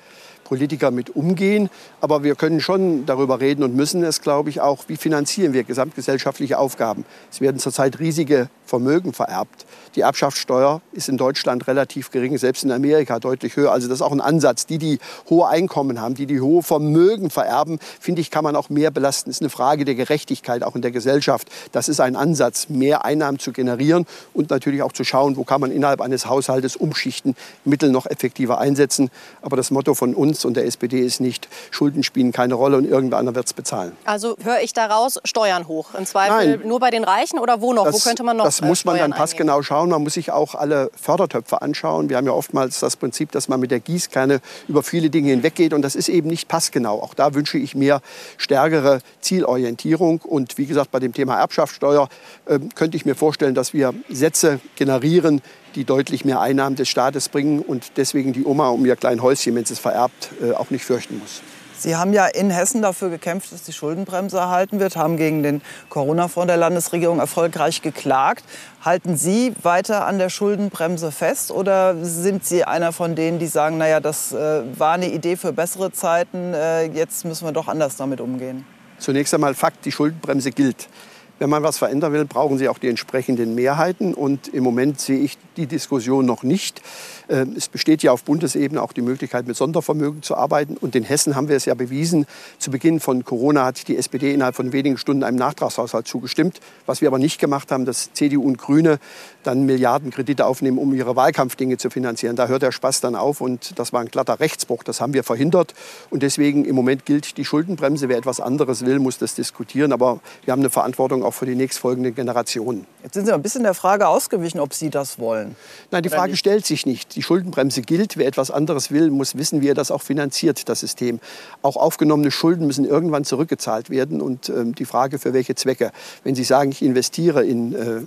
Politiker 0.44 0.91
mit 0.91 1.17
umgehen. 1.17 1.70
Aber 2.00 2.23
wir 2.23 2.35
können 2.35 2.61
schon 2.61 3.06
darüber 3.06 3.41
reden 3.41 3.64
und 3.64 3.75
müssen 3.75 4.05
es, 4.05 4.20
glaube 4.20 4.50
ich, 4.50 4.61
auch, 4.61 4.85
wie 4.88 4.96
finanzieren 4.96 5.52
wir 5.52 5.64
gesamtgesellschaftliche 5.64 6.58
Aufgaben. 6.58 7.05
Es 7.31 7.41
werden 7.41 7.58
zurzeit 7.58 7.99
riesige 7.99 8.49
Vermögen 8.67 9.12
vererbt. 9.12 9.67
Die 9.94 10.00
Erbschaftssteuer 10.00 10.81
ist 10.93 11.08
in 11.08 11.17
Deutschland 11.17 11.69
relativ 11.69 12.10
gering, 12.10 12.36
selbst 12.39 12.65
in 12.65 12.72
Amerika 12.72 13.20
deutlich 13.20 13.56
höher. 13.56 13.70
Also 13.70 13.89
das 13.89 13.98
ist 13.98 14.03
auch 14.03 14.13
ein 14.13 14.20
Ansatz. 14.20 14.67
Die, 14.67 14.79
die 14.79 14.98
hohe 15.29 15.46
Einkommen 15.48 16.01
haben, 16.01 16.15
die, 16.15 16.27
die 16.27 16.41
hohe 16.41 16.63
Vermögen 16.63 17.31
vererben, 17.31 17.79
finde 18.01 18.20
ich, 18.20 18.31
kann 18.31 18.43
man 18.43 18.56
auch 18.56 18.70
mehr 18.70 18.91
belasten. 18.91 19.31
Das 19.31 19.36
ist 19.36 19.43
eine 19.43 19.51
Frage 19.51 19.84
der 19.84 19.94
Gerechtigkeit, 19.94 20.63
auch 20.63 20.74
in 20.74 20.82
der 20.82 20.91
Gesellschaft. 20.91 21.48
Das 21.72 21.89
ist 21.89 22.01
ein 22.01 22.17
Ansatz, 22.17 22.69
mehr 22.69 23.05
Einnahmen 23.05 23.39
zu 23.39 23.53
generieren 23.53 24.06
und 24.32 24.51
natürlich 24.51 24.82
auch 24.82 24.93
zu 24.93 25.05
schauen, 25.05 25.36
wo 25.36 25.44
kann 25.44 25.60
man 25.60 25.70
innerhalb 25.70 26.01
eines 26.01 26.27
Haushaltes 26.27 26.74
umschichten, 26.74 27.36
Mittel 27.65 27.91
noch 27.91 28.06
effektiver 28.06 28.58
einsetzen. 28.58 29.10
Aber 29.43 29.56
das 29.56 29.70
Motto 29.70 29.94
von 29.94 30.15
uns 30.15 30.44
und 30.44 30.56
der 30.56 30.67
SPD 30.67 31.01
ist 31.01 31.20
nicht, 31.20 31.48
Schulden 31.70 32.03
spielen 32.03 32.32
keine 32.32 32.55
Rolle 32.55 32.77
und 32.77 32.84
irgendwer 32.84 33.19
anderer 33.19 33.34
wird 33.34 33.46
es 33.46 33.53
bezahlen. 33.53 33.93
Also 34.05 34.36
höre 34.43 34.60
ich 34.60 34.72
daraus, 34.72 35.20
Steuern 35.24 35.69
hoch. 35.69 35.94
Im 35.96 36.06
Zweifel 36.06 36.58
Nein, 36.58 36.69
nur 36.69 36.81
bei 36.81 36.91
den 36.91 37.05
Reichen 37.05 37.39
oder 37.39 37.60
wo 37.60 37.72
noch? 37.72 37.84
Das, 37.84 37.94
wo 37.94 38.08
könnte 38.08 38.22
man 38.22 38.36
noch 38.36 38.44
Das 38.44 38.60
muss 38.60 38.84
man 38.84 38.98
dann 38.98 39.13
passgenau 39.13 39.63
schauen. 39.63 39.91
Man 39.91 40.03
muss 40.03 40.15
sich 40.15 40.32
auch 40.32 40.55
alle 40.55 40.91
Fördertöpfe 41.01 41.63
anschauen. 41.63 42.08
Wir 42.08 42.17
haben 42.17 42.27
ja 42.27 42.32
oftmals 42.32 42.81
das 42.81 42.96
Prinzip, 42.96 43.32
dass 43.32 43.48
man 43.48 43.60
mit 43.60 43.70
der 43.70 43.81
Gießkanne 43.81 44.41
über 44.69 44.82
viele 44.82 45.10
Dinge 45.10 45.31
hinweggeht. 45.31 45.72
Und 45.72 45.82
das 45.82 45.94
ist 45.94 46.08
eben 46.08 46.29
nicht 46.29 46.48
passgenau. 46.48 47.01
Auch 47.01 47.15
da 47.15 47.34
wünsche 47.34 47.58
ich 47.58 47.74
mir 47.74 48.01
stärkere 48.36 49.01
Zielorientierung. 49.20 50.20
Und 50.20 50.58
wie 50.58 50.67
gesagt, 50.67 50.91
bei 50.91 51.01
dem 51.01 51.13
Thema 51.13 51.39
Erbschaftssteuer 51.39 52.08
äh, 52.46 52.58
könnte 52.74 52.96
ich 52.96 53.05
mir 53.05 53.15
vorstellen, 53.15 53.55
dass 53.55 53.72
wir 53.72 53.94
Sätze 54.08 54.60
generieren, 54.77 55.43
die 55.75 55.85
deutlich 55.85 56.25
mehr 56.25 56.41
Einnahmen 56.41 56.77
des 56.77 56.89
Staates 56.89 57.29
bringen 57.29 57.61
und 57.61 57.93
deswegen 57.97 58.33
die 58.33 58.45
Oma 58.45 58.69
um 58.69 58.85
ihr 58.87 58.97
kleines 58.97 59.23
Häuschen, 59.23 59.55
wenn 59.55 59.65
sie 59.65 59.75
es 59.75 59.81
vererbt, 59.81 60.31
äh, 60.43 60.53
auch 60.53 60.71
nicht 60.71 60.85
fürchten 60.85 61.19
muss. 61.19 61.43
Sie 61.77 61.97
haben 61.97 62.13
ja 62.13 62.27
in 62.27 62.51
Hessen 62.51 62.81
dafür 62.81 63.11
gekämpft, 63.11 63.53
dass 63.53 63.63
die 63.65 63.73
Schuldenbremse 63.73 64.39
erhalten 64.39 64.81
wird, 64.81 64.97
haben 64.97 65.17
gegen 65.17 65.43
den 65.43 65.61
Corona-Fonds 65.91 66.47
der 66.47 66.57
Landesregierung 66.57 67.19
erfolgreich 67.19 67.83
geklagt. 67.83 68.45
Halten 68.83 69.17
Sie 69.17 69.53
weiter 69.63 70.07
an 70.07 70.19
der 70.19 70.31
Schuldenbremse 70.31 71.13
fest 71.13 71.51
oder 71.51 71.97
sind 72.03 72.45
Sie 72.45 72.65
einer 72.65 72.93
von 72.93 73.15
denen, 73.15 73.39
die 73.39 73.49
sagen, 73.49 73.77
naja, 73.77 74.01
das 74.01 74.33
äh, 74.33 74.63
war 74.79 74.93
eine 74.93 75.11
Idee 75.11 75.37
für 75.37 75.53
bessere 75.53 75.93
Zeiten, 75.93 76.55
äh, 76.55 76.85
jetzt 76.85 77.25
müssen 77.25 77.47
wir 77.47 77.53
doch 77.53 77.69
anders 77.69 77.97
damit 77.97 78.21
umgehen? 78.21 78.65
Zunächst 78.99 79.35
einmal 79.35 79.55
Fakt, 79.55 79.85
die 79.85 79.93
Schuldenbremse 79.93 80.53
gilt. 80.53 80.89
Wenn 81.38 81.50
man 81.50 81.62
was 81.62 81.79
verändern 81.79 82.12
will, 82.12 82.24
brauchen 82.24 82.58
Sie 82.58 82.69
auch 82.69 82.79
die 82.79 82.88
entsprechenden 82.88 83.55
Mehrheiten. 83.55 84.14
Und 84.14 84.48
im 84.48 84.62
Moment 84.62 85.00
sehe 85.00 85.19
ich 85.19 85.36
die 85.56 85.67
Diskussion 85.67 86.26
noch 86.26 86.43
nicht. 86.43 86.81
Ähm, 87.29 87.55
es 87.57 87.69
besteht 87.69 88.03
ja 88.03 88.13
auf 88.13 88.25
Bundesebene 88.25 88.83
auch 88.83 88.93
die 88.93 89.03
Möglichkeit, 89.03 89.47
mit 89.47 89.57
Sondervermögen 89.57 90.23
zu 90.23 90.37
arbeiten. 90.37 90.77
Und 90.77 90.95
in 90.95 91.05
Hessen 91.05 91.37
haben 91.37 91.49
wir 91.49 91.57
es 91.57 91.65
ja 91.65 91.75
bewiesen. 91.75 92.27
Zu 92.59 92.71
Beginn 92.71 93.01
von 93.01 93.25
Corona 93.25 93.65
hat 93.65 93.89
die 93.89 93.97
SPD 93.97 94.33
innerhalb 94.33 94.57
von 94.57 94.73
wenigen 94.73 94.99
Stunden 94.99 95.25
einem 95.25 95.39
Nachtragshaushalt 95.39 96.07
zugestimmt. 96.07 96.61
Was 96.87 97.01
wir 97.01 97.09
aber 97.09 97.19
nicht 97.19 97.41
gemacht 97.41 97.71
haben, 97.71 97.85
dass 97.85 98.13
CDU 98.13 98.43
und 98.43 98.59
Grüne 98.59 98.99
dann 99.43 99.65
Milliardenkredite 99.65 100.47
aufnehmen, 100.47 100.79
um 100.79 100.95
ihre 100.95 101.17
Wahlkampfdinge 101.17 101.77
zu 101.77 101.91
finanzieren. 101.91 102.37
Da 102.37 102.49
hört 102.49 102.63
der 102.63 102.73
Spaß 102.73 103.01
dann 103.01 103.15
auf. 103.15 103.41
Und 103.41 103.79
das 103.79 103.93
war 103.93 104.01
ein 104.01 104.09
glatter 104.09 104.41
Rechtsbruch. 104.41 104.83
Das 104.83 105.01
haben 105.01 105.15
wir 105.15 105.25
verhindert. 105.25 105.75
Und 106.11 106.23
deswegen 106.23 106.65
im 106.65 106.75
Moment 106.75 107.07
gilt 107.07 107.37
die 107.37 107.45
Schuldenbremse. 107.45 108.09
Wer 108.09 108.19
etwas 108.19 108.41
anderes 108.41 108.85
will, 108.85 108.99
muss 108.99 109.19
das 109.19 109.35
diskutieren. 109.35 109.93
Aber 109.93 110.21
wir 110.45 110.53
haben 110.53 110.61
eine 110.61 110.71
Verantwortung 110.71 111.23
auch 111.23 111.33
für 111.33 111.47
die 111.47 111.55
nächstfolgenden 111.55 112.15
Generationen. 112.15 112.87
Jetzt 113.03 113.15
sind 113.15 113.27
Sie 113.27 113.33
ein 113.33 113.43
bisschen 113.43 113.63
der 113.63 113.75
Frage 113.75 114.09
ausgewichen, 114.09 114.61
ob 114.61 114.75
Sie 114.75 114.91
das 114.91 115.19
wollen. 115.19 115.57
Nein, 115.91 116.03
die 116.03 116.09
Frage 116.09 116.37
stellt 116.37 116.67
sich 116.67 116.87
nicht. 116.87 117.14
Die 117.15 117.23
Schuldenbremse 117.23 117.83
gilt. 117.83 118.17
Wer 118.17 118.27
etwas 118.27 118.51
anderes 118.51 118.91
will, 118.91 119.11
muss 119.11 119.37
wissen, 119.37 119.63
wie 119.63 119.69
er 119.69 119.75
das 119.75 119.91
auch 119.91 120.03
finanziert, 120.03 120.69
das 120.69 120.81
System. 120.81 121.21
Auch 121.63 121.77
aufgenommene 121.77 122.31
Schulden 122.31 122.67
müssen 122.67 122.85
irgendwann 122.85 123.25
zurückgezahlt 123.25 123.91
werden. 123.91 124.21
Und 124.21 124.49
ähm, 124.49 124.75
die 124.75 124.85
Frage, 124.85 125.19
für 125.19 125.33
welche 125.33 125.55
Zwecke. 125.55 125.93
Wenn 126.25 126.35
Sie 126.35 126.44
sagen, 126.44 126.71
ich 126.71 126.83
investiere 126.83 127.44
in, 127.44 127.75
äh, 127.75 128.01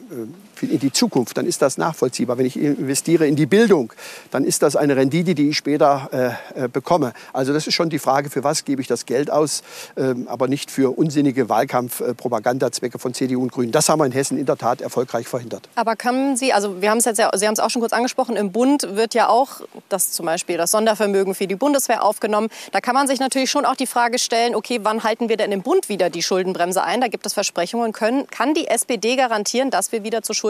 in 0.63 0.79
die 0.79 0.91
Zukunft, 0.91 1.37
dann 1.37 1.45
ist 1.45 1.61
das 1.61 1.77
nachvollziehbar. 1.77 2.37
Wenn 2.37 2.45
ich 2.45 2.57
investiere 2.57 3.27
in 3.27 3.35
die 3.35 3.45
Bildung, 3.45 3.93
dann 4.31 4.43
ist 4.43 4.63
das 4.63 4.75
eine 4.75 4.95
Rendite, 4.95 5.35
die 5.35 5.49
ich 5.49 5.57
später 5.57 6.37
äh, 6.55 6.63
äh 6.65 6.67
bekomme. 6.67 7.13
Also 7.33 7.53
das 7.53 7.67
ist 7.67 7.73
schon 7.73 7.89
die 7.89 7.99
Frage, 7.99 8.29
für 8.29 8.43
was 8.43 8.65
gebe 8.65 8.81
ich 8.81 8.87
das 8.87 9.05
Geld 9.05 9.31
aus, 9.31 9.63
äh, 9.95 10.13
aber 10.27 10.47
nicht 10.47 10.71
für 10.71 10.97
unsinnige 10.97 11.49
Wahlkampf-Propagandazwecke 11.49 12.99
von 12.99 13.13
CDU 13.13 13.41
und 13.41 13.51
Grünen. 13.51 13.71
Das 13.71 13.89
haben 13.89 13.99
wir 13.99 14.05
in 14.05 14.11
Hessen 14.11 14.37
in 14.37 14.45
der 14.45 14.57
Tat 14.57 14.81
erfolgreich 14.81 15.27
verhindert. 15.27 15.69
Aber 15.75 15.95
können 15.95 16.37
Sie, 16.37 16.53
also 16.53 16.81
wir 16.81 16.89
haben 16.89 16.97
es 16.99 17.05
jetzt 17.05 17.17
ja, 17.17 17.29
Sie 17.35 17.45
haben 17.47 17.53
es 17.53 17.59
auch 17.59 17.69
schon 17.69 17.81
kurz 17.81 17.93
angesprochen, 17.93 18.35
im 18.35 18.51
Bund 18.51 18.95
wird 18.95 19.13
ja 19.13 19.29
auch 19.29 19.61
das 19.89 20.11
zum 20.11 20.25
Beispiel 20.25 20.57
das 20.57 20.71
Sondervermögen 20.71 21.35
für 21.35 21.47
die 21.47 21.55
Bundeswehr 21.55 22.03
aufgenommen. 22.03 22.49
Da 22.71 22.81
kann 22.81 22.95
man 22.95 23.07
sich 23.07 23.19
natürlich 23.19 23.51
schon 23.51 23.65
auch 23.65 23.75
die 23.75 23.87
Frage 23.87 24.19
stellen, 24.19 24.55
okay, 24.55 24.79
wann 24.83 25.03
halten 25.03 25.29
wir 25.29 25.37
denn 25.37 25.51
im 25.51 25.61
Bund 25.61 25.89
wieder 25.89 26.09
die 26.09 26.23
Schuldenbremse 26.23 26.83
ein? 26.83 27.01
Da 27.01 27.07
gibt 27.07 27.25
es 27.25 27.33
Versprechungen. 27.33 27.91
Können, 27.91 28.27
kann 28.27 28.53
die 28.53 28.67
SPD 28.67 29.15
garantieren, 29.15 29.69
dass 29.69 29.91
wir 29.91 30.03
wieder 30.03 30.21
zur 30.21 30.35
Schuldenbremse 30.35 30.46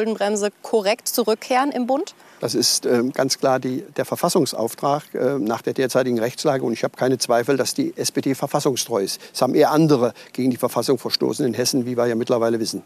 korrekt 0.61 1.07
zurückkehren 1.07 1.71
im 1.71 1.87
Bund? 1.87 2.15
Das 2.39 2.53
ist 2.53 2.85
äh, 2.85 3.03
ganz 3.13 3.39
klar 3.39 3.59
die, 3.59 3.83
der 3.95 4.05
Verfassungsauftrag 4.05 5.03
äh, 5.13 5.39
nach 5.39 5.61
der 5.61 5.73
derzeitigen 5.73 6.19
Rechtslage. 6.19 6.63
Und 6.63 6.73
ich 6.73 6.83
habe 6.83 6.95
keine 6.95 7.17
Zweifel, 7.17 7.57
dass 7.57 7.73
die 7.73 7.95
SPD 7.97 8.35
verfassungstreu 8.35 9.01
ist. 9.01 9.19
Es 9.33 9.41
haben 9.41 9.55
eher 9.55 9.71
andere 9.71 10.13
gegen 10.33 10.51
die 10.51 10.57
Verfassung 10.57 10.97
verstoßen 10.97 11.45
in 11.45 11.53
Hessen, 11.53 11.85
wie 11.85 11.97
wir 11.97 12.05
ja 12.05 12.15
mittlerweile 12.15 12.59
wissen. 12.59 12.83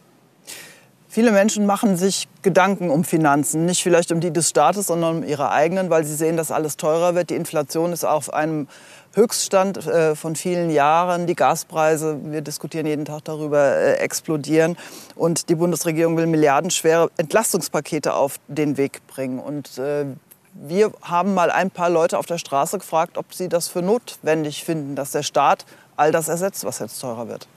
Viele 1.14 1.34
Menschen 1.34 1.66
machen 1.66 1.98
sich 1.98 2.30
Gedanken 2.42 2.90
um 2.90 3.04
Finanzen, 3.04 3.66
nicht 3.66 3.84
vielleicht 3.84 4.14
um 4.14 4.22
die 4.22 4.32
des 4.32 4.48
Staates, 4.48 4.88
sondern 4.88 5.18
um 5.18 5.24
ihre 5.26 5.52
eigenen, 5.52 5.90
weil 5.90 6.06
sie 6.06 6.16
sehen, 6.16 6.38
dass 6.38 6.52
alles 6.52 6.78
teurer 6.78 7.16
wird. 7.16 7.32
Die 7.32 7.36
Inflation 7.36 7.92
ist 7.92 8.06
auf 8.06 8.34
einem 8.34 8.70
Höchststand 9.14 9.86
äh, 9.88 10.16
von 10.16 10.36
vielen 10.36 10.70
Jahren. 10.70 11.28
Die 11.28 11.36
Gaspreise, 11.36 12.20
wir 12.24 12.42
diskutieren 12.42 12.86
jeden 12.86 13.06
Tag 13.06 13.26
darüber, 13.26 13.76
äh, 13.76 13.96
explodieren. 13.96 14.78
Und 15.16 15.50
die 15.50 15.56
Bundesregierung 15.56 16.16
will 16.16 16.28
milliardenschwere 16.28 17.10
Entlastungspakete 17.18 18.14
auf 18.14 18.40
den 18.48 18.78
Weg 18.78 19.06
bringen. 19.08 19.40
Und 19.40 19.78
äh, 19.78 20.06
wir 20.54 20.92
haben 21.02 21.34
mal 21.34 21.52
ein 21.52 21.72
paar 21.72 21.90
Leute 21.90 22.18
auf 22.18 22.26
der 22.26 22.38
Straße 22.38 22.78
gefragt, 22.78 23.18
ob 23.18 23.34
sie 23.34 23.50
das 23.50 23.68
für 23.68 23.82
notwendig 23.82 24.64
finden, 24.64 24.96
dass 24.96 25.12
der 25.12 25.24
Staat 25.24 25.66
all 25.98 26.12
das 26.12 26.30
ersetzt, 26.30 26.64
was 26.64 26.80
jetzt 26.80 27.00
teurer 27.00 27.28
wird. 27.28 27.48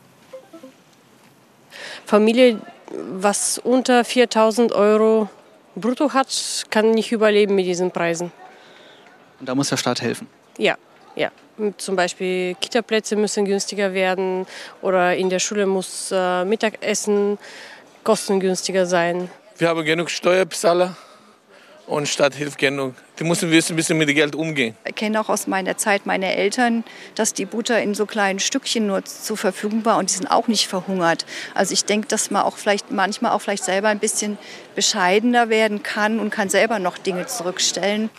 Familie, 2.04 2.60
was 2.90 3.58
unter 3.58 4.04
4000 4.04 4.72
Euro 4.72 5.28
brutto 5.76 6.12
hat, 6.12 6.64
kann 6.70 6.92
nicht 6.92 7.12
überleben 7.12 7.54
mit 7.54 7.66
diesen 7.66 7.90
Preisen. 7.90 8.32
Und 9.40 9.48
da 9.48 9.54
muss 9.54 9.68
der 9.68 9.76
Staat 9.76 10.02
helfen? 10.02 10.28
Ja, 10.58 10.76
ja. 11.16 11.30
Zum 11.76 11.96
Beispiel 11.96 12.56
Kitaplätze 12.60 13.16
müssen 13.16 13.44
günstiger 13.44 13.94
werden 13.94 14.46
oder 14.82 15.16
in 15.16 15.30
der 15.30 15.38
Schule 15.38 15.66
muss 15.66 16.10
äh, 16.12 16.44
Mittagessen 16.44 17.38
kostengünstiger 18.02 18.86
sein. 18.86 19.30
Wir 19.58 19.68
haben 19.68 19.84
genug 19.84 20.10
Steuerzahler 20.10 20.96
und 21.86 22.08
Staat 22.08 22.34
hilft 22.34 22.58
genug. 22.58 22.94
Die 23.18 23.24
müssen 23.24 23.50
wissen, 23.50 23.74
ein 23.74 23.76
bisschen 23.76 23.98
mit 23.98 24.08
dem 24.08 24.16
Geld 24.16 24.34
umgehen. 24.34 24.76
Ich 24.84 24.94
kenne 24.94 25.20
auch 25.20 25.28
aus 25.28 25.46
meiner 25.46 25.76
Zeit 25.76 26.06
meine 26.06 26.34
Eltern, 26.34 26.82
dass 27.14 27.34
die 27.34 27.44
Butter 27.44 27.80
in 27.80 27.94
so 27.94 28.06
kleinen 28.06 28.40
Stückchen 28.40 28.86
nur 28.86 29.04
zur 29.04 29.36
Verfügung 29.36 29.84
war 29.84 29.98
und 29.98 30.10
die 30.10 30.14
sind 30.14 30.26
auch 30.26 30.48
nicht 30.48 30.66
verhungert. 30.66 31.26
Also 31.54 31.72
ich 31.72 31.84
denke, 31.84 32.08
dass 32.08 32.30
man 32.30 32.42
auch 32.42 32.56
vielleicht 32.56 32.90
manchmal 32.90 33.32
auch 33.32 33.40
vielleicht 33.40 33.64
selber 33.64 33.88
ein 33.88 33.98
bisschen 33.98 34.38
bescheidener 34.74 35.48
werden 35.48 35.82
kann 35.82 36.18
und 36.18 36.30
kann 36.30 36.48
selber 36.48 36.78
noch 36.78 36.98
Dinge 36.98 37.26
zurückstellen. 37.26 38.10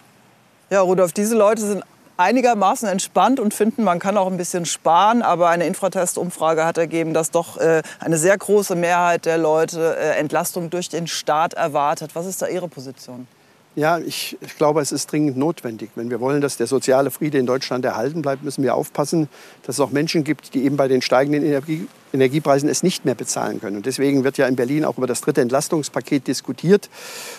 Ja, 0.70 0.82
Rudolf, 0.82 1.14
diese 1.14 1.36
Leute 1.36 1.62
sind 1.62 1.84
einigermaßen 2.18 2.88
entspannt 2.88 3.40
und 3.40 3.54
finden, 3.54 3.84
man 3.84 4.00
kann 4.00 4.18
auch 4.18 4.28
ein 4.28 4.38
bisschen 4.38 4.66
sparen. 4.66 5.22
Aber 5.22 5.50
eine 5.50 5.66
Infratest-Umfrage 5.66 6.66
hat 6.66 6.78
ergeben, 6.78 7.14
dass 7.14 7.32
doch 7.32 7.58
äh, 7.58 7.82
eine 8.00 8.18
sehr 8.18 8.38
große 8.38 8.76
Mehrheit 8.76 9.26
der 9.26 9.38
Leute 9.38 9.98
äh, 9.98 10.18
Entlastung 10.20 10.70
durch 10.70 10.90
den 10.90 11.08
Staat 11.08 11.54
erwartet. 11.54 12.12
Was 12.14 12.26
ist 12.26 12.42
da 12.42 12.48
Ihre 12.48 12.68
Position? 12.68 13.28
Ja, 13.78 14.00
ich, 14.00 14.38
ich, 14.40 14.56
glaube, 14.56 14.80
es 14.80 14.94
ist 14.94 15.12
dringend 15.12 15.36
notwendig. 15.36 15.90
Wenn 15.96 16.10
wir 16.10 16.22
wollen, 16.22 16.40
dass 16.40 16.56
der 16.56 16.66
soziale 16.66 17.12
Friede 17.12 17.38
in 17.40 17.46
Deutschland 17.46 17.84
erhalten 17.84 18.22
bleibt, 18.22 18.42
müssen 18.42 18.64
wir 18.64 18.74
aufpassen, 18.74 19.28
dass 19.64 19.76
es 19.76 19.80
auch 19.82 19.92
Menschen 19.92 20.24
gibt, 20.24 20.54
die 20.54 20.64
eben 20.64 20.78
bei 20.78 20.88
den 20.88 21.02
steigenden 21.02 21.44
Energie, 21.44 21.86
Energiepreisen 22.14 22.70
es 22.70 22.84
nicht 22.84 23.04
mehr 23.04 23.16
bezahlen 23.16 23.60
können. 23.60 23.76
Und 23.76 23.86
deswegen 23.86 24.24
wird 24.24 24.38
ja 24.38 24.48
in 24.48 24.56
Berlin 24.56 24.86
auch 24.86 24.98
über 24.98 25.08
das 25.08 25.20
dritte 25.20 25.42
Entlastungspaket 25.42 26.26
diskutiert. 26.26 26.90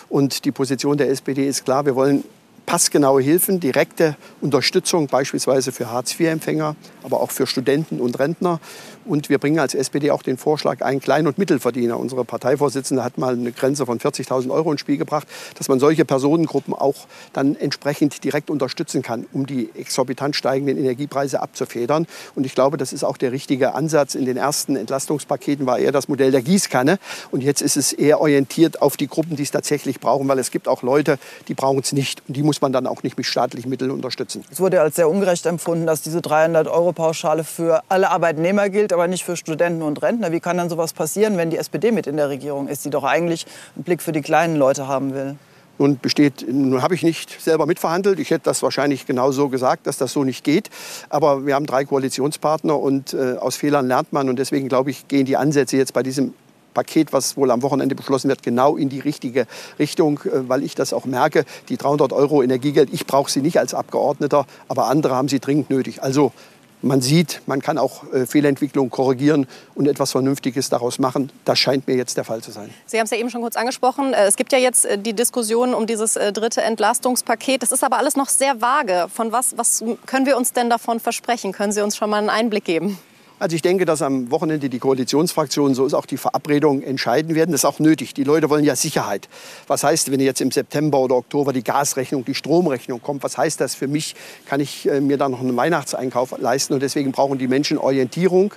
Und 0.09 0.45
die 0.45 0.51
Position 0.51 0.97
der 0.97 1.09
SPD 1.09 1.47
ist 1.47 1.65
klar, 1.65 1.87
wir 1.87 1.95
wollen 1.95 2.23
passgenaue 2.67 3.21
Hilfen, 3.23 3.59
direkte 3.59 4.15
Unterstützung 4.41 5.07
beispielsweise 5.07 5.71
für 5.71 5.89
Hartz-IV-Empfänger, 5.89 6.75
aber 7.01 7.21
auch 7.21 7.31
für 7.31 7.47
Studenten 7.47 7.99
und 7.99 8.19
Rentner. 8.19 8.59
Und 9.07 9.29
wir 9.29 9.37
bringen 9.37 9.59
als 9.59 9.73
SPD 9.73 10.11
auch 10.11 10.21
den 10.21 10.37
Vorschlag 10.37 10.81
ein, 10.81 10.99
Klein- 10.99 11.27
und 11.27 11.37
Mittelverdiener. 11.37 11.97
Unsere 11.97 12.25
Parteivorsitzende 12.25 13.03
hat 13.03 13.17
mal 13.17 13.33
eine 13.33 13.51
Grenze 13.53 13.85
von 13.85 13.99
40.000 13.99 14.49
Euro 14.51 14.71
ins 14.71 14.81
Spiel 14.81 14.97
gebracht, 14.97 15.27
dass 15.57 15.69
man 15.69 15.79
solche 15.79 16.03
Personengruppen 16.03 16.73
auch 16.73 17.07
dann 17.31 17.55
entsprechend 17.55 18.23
direkt 18.23 18.49
unterstützen 18.49 19.01
kann, 19.01 19.25
um 19.31 19.45
die 19.45 19.69
exorbitant 19.75 20.35
steigenden 20.35 20.77
Energiepreise 20.77 21.41
abzufedern. 21.41 22.05
Und 22.35 22.45
ich 22.45 22.53
glaube, 22.53 22.77
das 22.77 22.91
ist 22.91 23.05
auch 23.05 23.17
der 23.17 23.31
richtige 23.31 23.75
Ansatz. 23.75 24.15
In 24.15 24.25
den 24.25 24.35
ersten 24.35 24.75
Entlastungspaketen 24.75 25.65
war 25.65 25.79
eher 25.79 25.93
das 25.93 26.09
Modell 26.09 26.31
der 26.31 26.41
Gießkanne. 26.41 26.99
Und 27.31 27.43
jetzt 27.43 27.61
ist 27.61 27.77
es 27.77 27.93
eher 27.93 28.19
orientiert 28.19 28.81
auf 28.81 28.97
die 28.97 29.07
Gruppen, 29.07 29.37
die 29.37 29.43
es 29.43 29.51
tatsächlich 29.51 30.01
brauchen, 30.01 30.27
weil 30.27 30.39
es 30.39 30.51
gibt 30.51 30.67
auch 30.67 30.81
Leute, 30.81 31.17
die 31.47 31.53
brauchen 31.53 31.79
es 31.79 31.93
nicht. 31.93 32.21
Und 32.27 32.35
die 32.35 32.43
muss 32.43 32.59
man 32.59 32.73
dann 32.73 32.87
auch 32.87 33.03
nicht 33.03 33.15
mit 33.15 33.25
staatlichen 33.25 33.69
Mitteln 33.69 33.91
unterstützen. 33.91 34.43
Es 34.51 34.59
wurde 34.59 34.81
als 34.81 34.97
sehr 34.97 35.09
ungerecht 35.09 35.45
empfunden, 35.45 35.85
dass 35.85 36.01
diese 36.01 36.21
300 36.21 36.67
Euro 36.67 36.91
Pauschale 36.91 37.45
für 37.45 37.83
alle 37.87 38.09
Arbeitnehmer 38.09 38.69
gilt 38.69 38.96
aber 38.97 39.07
nicht 39.07 39.23
für 39.23 39.37
Studenten 39.37 39.83
und 39.83 40.01
Rentner. 40.01 40.31
Wie 40.31 40.39
kann 40.39 40.57
dann 40.57 40.69
sowas 40.69 40.91
passieren, 40.93 41.37
wenn 41.37 41.51
die 41.51 41.57
SPD 41.57 41.91
mit 41.91 42.07
in 42.07 42.17
der 42.17 42.29
Regierung 42.29 42.67
ist, 42.67 42.83
die 42.83 42.89
doch 42.89 43.03
eigentlich 43.03 43.45
einen 43.75 43.83
Blick 43.83 44.01
für 44.01 44.11
die 44.11 44.21
kleinen 44.21 44.55
Leute 44.55 44.87
haben 44.87 45.13
will? 45.13 45.35
Nun 45.77 45.99
besteht, 45.99 46.45
nun 46.51 46.81
habe 46.81 46.95
ich 46.95 47.03
nicht 47.03 47.39
selber 47.39 47.67
mitverhandelt. 47.67 48.19
Ich 48.19 48.31
hätte 48.31 48.45
das 48.45 48.63
wahrscheinlich 48.63 49.05
genau 49.05 49.31
so 49.31 49.49
gesagt, 49.49 49.85
dass 49.85 49.97
das 49.97 50.11
so 50.11 50.23
nicht 50.23 50.43
geht. 50.43 50.71
Aber 51.09 51.45
wir 51.45 51.53
haben 51.53 51.67
drei 51.67 51.85
Koalitionspartner 51.85 52.79
und 52.79 53.13
äh, 53.13 53.35
aus 53.39 53.55
Fehlern 53.55 53.87
lernt 53.87 54.11
man. 54.11 54.29
Und 54.29 54.39
deswegen 54.39 54.67
glaube 54.67 54.89
ich, 54.89 55.07
gehen 55.07 55.25
die 55.25 55.37
Ansätze 55.37 55.77
jetzt 55.77 55.93
bei 55.93 56.01
diesem 56.01 56.33
Paket, 56.73 57.13
was 57.13 57.37
wohl 57.37 57.51
am 57.51 57.61
Wochenende 57.61 57.93
beschlossen 57.93 58.29
wird, 58.29 58.41
genau 58.41 58.77
in 58.77 58.89
die 58.89 58.99
richtige 58.99 59.45
Richtung, 59.77 60.19
äh, 60.25 60.49
weil 60.49 60.63
ich 60.63 60.73
das 60.73 60.93
auch 60.93 61.05
merke. 61.05 61.45
Die 61.69 61.77
300 61.77 62.11
Euro 62.11 62.41
Energiegeld, 62.41 62.89
ich 62.91 63.05
brauche 63.05 63.29
sie 63.29 63.41
nicht 63.41 63.59
als 63.59 63.75
Abgeordneter, 63.75 64.47
aber 64.67 64.87
andere 64.87 65.15
haben 65.15 65.27
sie 65.27 65.39
dringend 65.39 65.69
nötig. 65.69 66.01
Also 66.01 66.31
man 66.81 67.01
sieht, 67.01 67.41
man 67.45 67.61
kann 67.61 67.77
auch 67.77 68.03
äh, 68.13 68.25
Fehlentwicklungen 68.25 68.91
korrigieren 68.91 69.47
und 69.75 69.87
etwas 69.87 70.11
Vernünftiges 70.11 70.69
daraus 70.69 70.99
machen. 70.99 71.31
Das 71.45 71.57
scheint 71.59 71.87
mir 71.87 71.95
jetzt 71.95 72.17
der 72.17 72.23
Fall 72.23 72.41
zu 72.41 72.51
sein. 72.51 72.69
Sie 72.85 72.97
haben 72.97 73.05
es 73.05 73.11
ja 73.11 73.17
eben 73.17 73.29
schon 73.29 73.41
kurz 73.41 73.55
angesprochen. 73.55 74.13
Äh, 74.13 74.25
es 74.25 74.35
gibt 74.35 74.51
ja 74.51 74.59
jetzt 74.59 74.85
äh, 74.85 74.97
die 74.97 75.13
Diskussion 75.13 75.73
um 75.73 75.87
dieses 75.87 76.13
dritte 76.13 76.61
Entlastungspaket. 76.61 77.63
Das 77.63 77.71
ist 77.71 77.83
aber 77.83 77.97
alles 77.97 78.15
noch 78.15 78.29
sehr 78.29 78.61
vage. 78.61 79.07
Von 79.13 79.31
was, 79.31 79.57
was 79.57 79.83
können 80.05 80.25
wir 80.25 80.37
uns 80.37 80.53
denn 80.53 80.69
davon 80.69 80.99
versprechen? 80.99 81.51
Können 81.51 81.71
Sie 81.71 81.81
uns 81.81 81.97
schon 81.97 82.09
mal 82.09 82.17
einen 82.17 82.29
Einblick 82.29 82.65
geben? 82.65 82.97
Also 83.39 83.55
ich 83.55 83.61
denke, 83.61 83.85
dass 83.85 84.01
am 84.01 84.31
Wochenende 84.31 84.67
die 84.67 84.79
Koalitionsfraktionen, 84.79 85.75
so 85.75 85.85
ist 85.85 85.93
auch 85.93 86.07
die 86.07 86.17
Verabredung, 86.17 86.81
entscheiden 86.81 87.35
werden. 87.35 87.51
Das 87.51 87.61
ist 87.61 87.65
auch 87.65 87.77
nötig. 87.77 88.15
Die 88.15 88.23
Leute 88.23 88.49
wollen 88.49 88.63
ja 88.63 88.75
Sicherheit. 88.75 89.29
Was 89.67 89.83
heißt, 89.83 90.11
wenn 90.11 90.19
jetzt 90.19 90.41
im 90.41 90.49
September 90.49 90.99
oder 90.99 91.15
Oktober 91.15 91.53
die 91.53 91.63
Gasrechnung, 91.63 92.25
die 92.25 92.33
Stromrechnung 92.33 92.99
kommt, 92.99 93.21
was 93.21 93.37
heißt 93.37 93.61
das 93.61 93.75
für 93.75 93.87
mich? 93.87 94.15
Kann 94.47 94.59
ich 94.59 94.89
äh, 94.89 95.01
mir 95.01 95.17
dann 95.17 95.31
noch 95.31 95.41
einen 95.41 95.55
Weihnachtseinkauf 95.55 96.35
leisten? 96.39 96.73
Und 96.73 96.81
deswegen 96.81 97.11
brauchen 97.11 97.37
die 97.37 97.47
Menschen 97.47 97.77
Orientierung. 97.77 98.55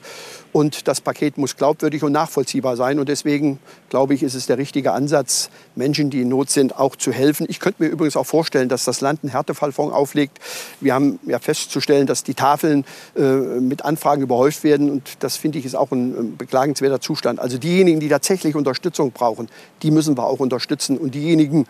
Und 0.53 0.89
das 0.89 1.01
Paket 1.01 1.39
muss 1.39 1.57
glaubwürdig 1.57 2.03
und 2.03 2.13
nachvollziehbar 2.13 2.77
sein. 2.77 2.99
Und 2.99 3.09
deswegen, 3.09 3.61
glaube 3.89 4.15
ich, 4.15 4.23
ist 4.23 4.35
es 4.35 4.47
der 4.47 4.59
richtige 4.59 4.93
Ansatz, 4.93 5.49
Menschen, 5.77 6.11
die 6.11 6.23
in 6.23 6.29
Not 6.29 6.51
sind, 6.51 6.77
auch 6.77 6.97
zu 6.97 7.13
helfen. 7.13 7.47
Ich 7.49 7.61
könnte 7.61 7.83
mir 7.83 7.89
übrigens 7.89 8.17
auch 8.17 8.27
vorstellen, 8.27 8.69
dass 8.69 8.85
das 8.85 9.01
Land 9.01 9.21
einen 9.23 9.31
Härtefallfonds 9.31 9.95
auflegt. 9.95 10.39
Wir 10.81 10.95
haben 10.95 11.21
ja 11.25 11.39
festzustellen, 11.39 12.07
dass 12.07 12.25
die 12.25 12.35
Tafeln 12.35 12.85
äh, 13.17 13.23
mit 13.23 13.85
Anfragen 13.85 14.23
überhäuft 14.23 14.65
werden. 14.65 14.91
Und 14.91 15.09
das 15.21 15.37
finde 15.37 15.59
ich 15.59 15.67
ist 15.67 15.77
auch 15.77 15.93
ein 15.93 16.37
beklagenswerter 16.37 17.01
Zustand. 17.01 17.39
Also 17.39 17.59
diejenigen, 17.59 18.01
die 18.01 18.09
tatsächlich 18.09 18.57
Unterstützung 18.57 19.13
brauchen, 19.13 19.49
die 19.83 19.93
müssen 19.93 20.17
wir 20.17 20.27
auch 20.27 20.41
unterstützen. 20.41 20.99
Und 20.99 21.15
diejenigen, 21.15 21.67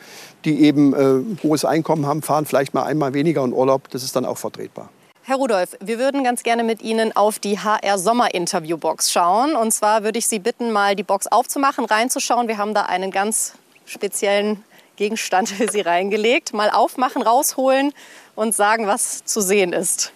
die 0.46 0.62
eben 0.62 0.94
äh, 0.94 1.42
hohes 1.42 1.66
Einkommen 1.66 2.06
haben, 2.06 2.22
fahren 2.22 2.46
vielleicht 2.46 2.72
mal 2.72 2.84
einmal 2.84 3.12
weniger 3.12 3.44
in 3.44 3.52
Urlaub. 3.52 3.90
Das 3.90 4.02
ist 4.02 4.16
dann 4.16 4.24
auch 4.24 4.38
vertretbar. 4.38 4.88
Herr 5.22 5.36
Rudolph, 5.36 5.76
wir 5.80 5.98
würden 5.98 6.24
ganz 6.24 6.42
gerne 6.42 6.64
mit 6.64 6.80
Ihnen 6.80 7.14
auf 7.14 7.38
die 7.38 7.58
HR 7.58 7.98
Sommer 7.98 8.34
Interview 8.34 8.78
Box 8.78 9.12
schauen. 9.12 9.54
Und 9.54 9.70
zwar 9.70 10.02
würde 10.02 10.18
ich 10.18 10.26
Sie 10.26 10.38
bitten, 10.38 10.72
mal 10.72 10.96
die 10.96 11.02
Box 11.02 11.26
aufzumachen, 11.26 11.84
reinzuschauen. 11.84 12.48
Wir 12.48 12.56
haben 12.56 12.72
da 12.72 12.86
einen 12.86 13.10
ganz 13.10 13.52
speziellen 13.84 14.64
Gegenstand 14.96 15.50
für 15.50 15.70
Sie 15.70 15.82
reingelegt. 15.82 16.54
Mal 16.54 16.70
aufmachen, 16.70 17.20
rausholen 17.20 17.92
und 18.34 18.54
sagen, 18.54 18.86
was 18.86 19.22
zu 19.26 19.42
sehen 19.42 19.74
ist. 19.74 20.12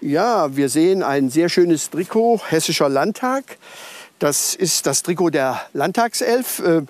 Ja, 0.00 0.56
wir 0.56 0.70
sehen 0.70 1.02
ein 1.02 1.28
sehr 1.28 1.50
schönes 1.50 1.90
Trikot, 1.90 2.40
Hessischer 2.48 2.88
Landtag. 2.88 3.58
Das 4.18 4.54
ist 4.54 4.86
das 4.86 5.02
Trikot 5.02 5.28
der 5.28 5.60
Landtagself. 5.74 6.60
Äh, 6.60 6.82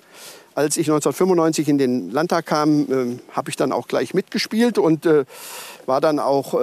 als 0.55 0.77
ich 0.77 0.87
1995 0.87 1.67
in 1.67 1.77
den 1.77 2.09
Landtag 2.09 2.45
kam, 2.45 2.81
äh, 2.89 3.19
habe 3.35 3.49
ich 3.49 3.57
dann 3.57 3.73
auch 3.73 3.89
gleich 3.89 4.13
mitgespielt 4.13 4.77
und 4.77 5.05
äh, 5.05 5.25
war 5.85 6.01
dann 6.01 6.19
auch 6.19 6.55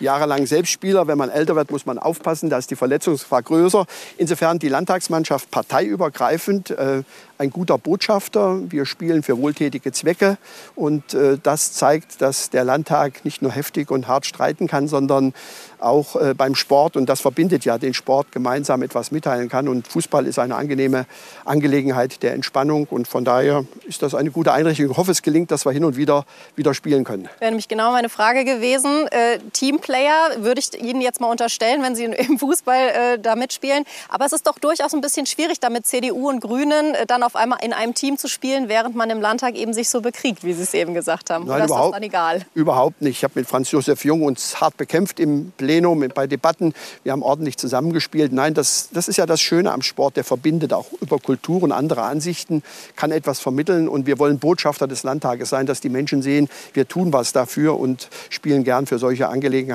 jahrelang 0.00 0.46
Selbstspieler. 0.46 1.06
Wenn 1.06 1.18
man 1.18 1.30
älter 1.30 1.56
wird, 1.56 1.70
muss 1.70 1.86
man 1.86 1.98
aufpassen, 1.98 2.50
da 2.50 2.58
ist 2.58 2.70
die 2.70 2.76
Verletzungsgefahr 2.76 3.42
größer. 3.42 3.86
Insofern 4.16 4.58
die 4.58 4.68
Landtagsmannschaft 4.68 5.50
parteiübergreifend 5.50 6.70
äh, 6.70 7.02
ein 7.38 7.50
guter 7.50 7.78
Botschafter. 7.78 8.60
Wir 8.70 8.86
spielen 8.86 9.22
für 9.22 9.38
wohltätige 9.38 9.92
Zwecke 9.92 10.38
und 10.74 11.14
äh, 11.14 11.38
das 11.42 11.72
zeigt, 11.72 12.22
dass 12.22 12.50
der 12.50 12.64
Landtag 12.64 13.24
nicht 13.24 13.42
nur 13.42 13.52
heftig 13.52 13.90
und 13.90 14.06
hart 14.06 14.26
streiten 14.26 14.66
kann, 14.66 14.88
sondern 14.88 15.34
auch 15.80 16.16
äh, 16.16 16.34
beim 16.34 16.54
Sport 16.54 16.96
und 16.96 17.08
das 17.08 17.20
verbindet 17.20 17.64
ja 17.64 17.78
den 17.78 17.94
Sport 17.94 18.32
gemeinsam 18.32 18.82
etwas 18.82 19.10
mitteilen 19.10 19.48
kann 19.48 19.68
und 19.68 19.88
Fußball 19.88 20.26
ist 20.26 20.38
eine 20.38 20.54
angenehme 20.54 21.06
Angelegenheit 21.44 22.22
der 22.22 22.34
Entspannung 22.34 22.86
und 22.90 23.08
von 23.08 23.24
daher 23.24 23.64
ist 23.86 24.02
das 24.02 24.14
eine 24.14 24.30
gute 24.30 24.52
Einrichtung. 24.52 24.90
Ich 24.90 24.96
hoffe, 24.96 25.10
es 25.10 25.22
gelingt, 25.22 25.50
dass 25.50 25.66
wir 25.66 25.72
hin 25.72 25.84
und 25.84 25.96
wieder 25.96 26.24
wieder 26.56 26.74
spielen 26.74 27.04
können. 27.04 27.28
Wäre 27.38 27.50
nämlich 27.50 27.68
genau 27.68 27.92
meine 27.92 28.08
Frage 28.08 28.44
gewesen. 28.44 29.06
Äh, 29.10 29.38
Teamplayer 29.84 30.42
würde 30.42 30.60
ich 30.60 30.82
Ihnen 30.82 31.00
jetzt 31.00 31.20
mal 31.20 31.30
unterstellen, 31.30 31.82
wenn 31.82 31.94
Sie 31.94 32.04
im 32.28 32.38
Fußball 32.38 32.88
äh, 32.88 33.18
da 33.18 33.36
mitspielen. 33.36 33.84
Aber 34.08 34.24
es 34.24 34.32
ist 34.32 34.46
doch 34.46 34.58
durchaus 34.58 34.94
ein 34.94 35.00
bisschen 35.00 35.26
schwierig, 35.26 35.60
damit 35.60 35.86
CDU 35.86 36.28
und 36.28 36.40
Grünen 36.40 36.94
äh, 36.94 37.06
dann 37.06 37.22
auf 37.22 37.36
einmal 37.36 37.58
in 37.62 37.72
einem 37.72 37.94
Team 37.94 38.18
zu 38.18 38.28
spielen, 38.28 38.68
während 38.68 38.94
man 38.94 39.10
im 39.10 39.20
Landtag 39.20 39.54
eben 39.54 39.72
sich 39.72 39.90
so 39.90 40.00
bekriegt, 40.00 40.44
wie 40.44 40.52
Sie 40.52 40.62
es 40.62 40.74
eben 40.74 40.94
gesagt 40.94 41.30
haben. 41.30 41.46
Nein, 41.46 41.56
Oder 41.56 41.64
überhaupt, 41.66 41.84
ist 41.84 41.92
das 41.92 41.96
dann 41.96 42.02
egal? 42.02 42.46
Überhaupt 42.54 43.02
nicht. 43.02 43.18
Ich 43.18 43.24
habe 43.24 43.34
mit 43.36 43.46
Franz 43.46 43.70
Josef 43.70 44.04
Jung 44.04 44.22
uns 44.22 44.60
hart 44.60 44.76
bekämpft 44.76 45.20
im 45.20 45.52
Plenum, 45.56 46.04
bei 46.14 46.26
Debatten. 46.26 46.74
Wir 47.02 47.12
haben 47.12 47.22
ordentlich 47.22 47.56
zusammengespielt. 47.56 48.32
Nein, 48.32 48.54
das, 48.54 48.88
das 48.92 49.08
ist 49.08 49.16
ja 49.16 49.26
das 49.26 49.40
Schöne 49.40 49.72
am 49.72 49.82
Sport. 49.82 50.16
Der 50.16 50.24
verbindet 50.24 50.72
auch 50.72 50.86
über 51.00 51.18
Kultur 51.18 51.62
und 51.62 51.72
andere 51.72 52.02
Ansichten, 52.02 52.62
kann 52.96 53.10
etwas 53.10 53.40
vermitteln. 53.40 53.88
Und 53.88 54.06
wir 54.06 54.18
wollen 54.18 54.38
Botschafter 54.38 54.86
des 54.86 55.02
Landtages 55.02 55.48
sein, 55.48 55.66
dass 55.66 55.80
die 55.80 55.88
Menschen 55.88 56.22
sehen, 56.22 56.48
wir 56.72 56.88
tun 56.88 57.12
was 57.12 57.32
dafür 57.32 57.78
und 57.78 58.08
spielen 58.30 58.64
gern 58.64 58.86
für 58.86 58.98
solche 58.98 59.28
Angelegenheiten. 59.28 59.73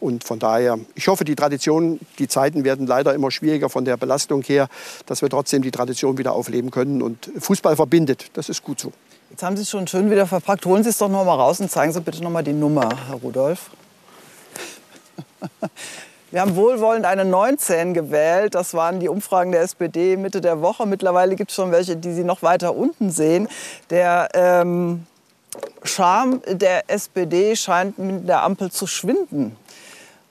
Und 0.00 0.24
von 0.24 0.38
daher, 0.38 0.78
ich 0.94 1.08
hoffe, 1.08 1.24
die 1.24 1.36
Tradition, 1.36 2.00
die 2.18 2.28
Zeiten 2.28 2.64
werden 2.64 2.86
leider 2.86 3.14
immer 3.14 3.30
schwieriger 3.30 3.68
von 3.68 3.84
der 3.84 3.96
Belastung 3.96 4.42
her, 4.42 4.68
dass 5.06 5.22
wir 5.22 5.28
trotzdem 5.28 5.62
die 5.62 5.70
Tradition 5.70 6.18
wieder 6.18 6.32
aufleben 6.32 6.70
können. 6.70 7.02
Und 7.02 7.30
Fußball 7.38 7.76
verbindet. 7.76 8.30
Das 8.34 8.48
ist 8.48 8.62
gut 8.62 8.80
so. 8.80 8.92
Jetzt 9.30 9.42
haben 9.42 9.56
Sie 9.56 9.62
es 9.62 9.70
schon 9.70 9.86
schön 9.86 10.10
wieder 10.10 10.26
verpackt. 10.26 10.64
Holen 10.66 10.82
Sie 10.82 10.90
es 10.90 10.98
doch 10.98 11.08
noch 11.08 11.24
mal 11.24 11.34
raus 11.34 11.60
und 11.60 11.70
zeigen 11.70 11.92
Sie 11.92 12.00
bitte 12.00 12.22
noch 12.22 12.30
mal 12.30 12.42
die 12.42 12.52
Nummer, 12.52 12.88
Herr 13.08 13.16
Rudolph. 13.16 13.70
Wir 16.30 16.40
haben 16.40 16.56
wohlwollend 16.56 17.06
eine 17.06 17.24
19 17.24 17.94
gewählt. 17.94 18.54
Das 18.54 18.74
waren 18.74 19.00
die 19.00 19.08
Umfragen 19.08 19.52
der 19.52 19.62
SPD 19.62 20.16
Mitte 20.16 20.40
der 20.40 20.60
Woche. 20.60 20.84
Mittlerweile 20.86 21.36
gibt 21.36 21.50
es 21.50 21.54
schon 21.54 21.70
welche, 21.70 21.96
die 21.96 22.12
Sie 22.12 22.24
noch 22.24 22.42
weiter 22.42 22.74
unten 22.74 23.10
sehen. 23.10 23.48
Der 23.90 24.28
ähm, 24.34 25.06
Charme 25.86 26.40
der 26.46 26.90
SPD 26.90 27.56
scheint 27.56 27.98
mit 27.98 28.28
der 28.28 28.42
Ampel 28.42 28.70
zu 28.70 28.86
schwinden. 28.86 29.56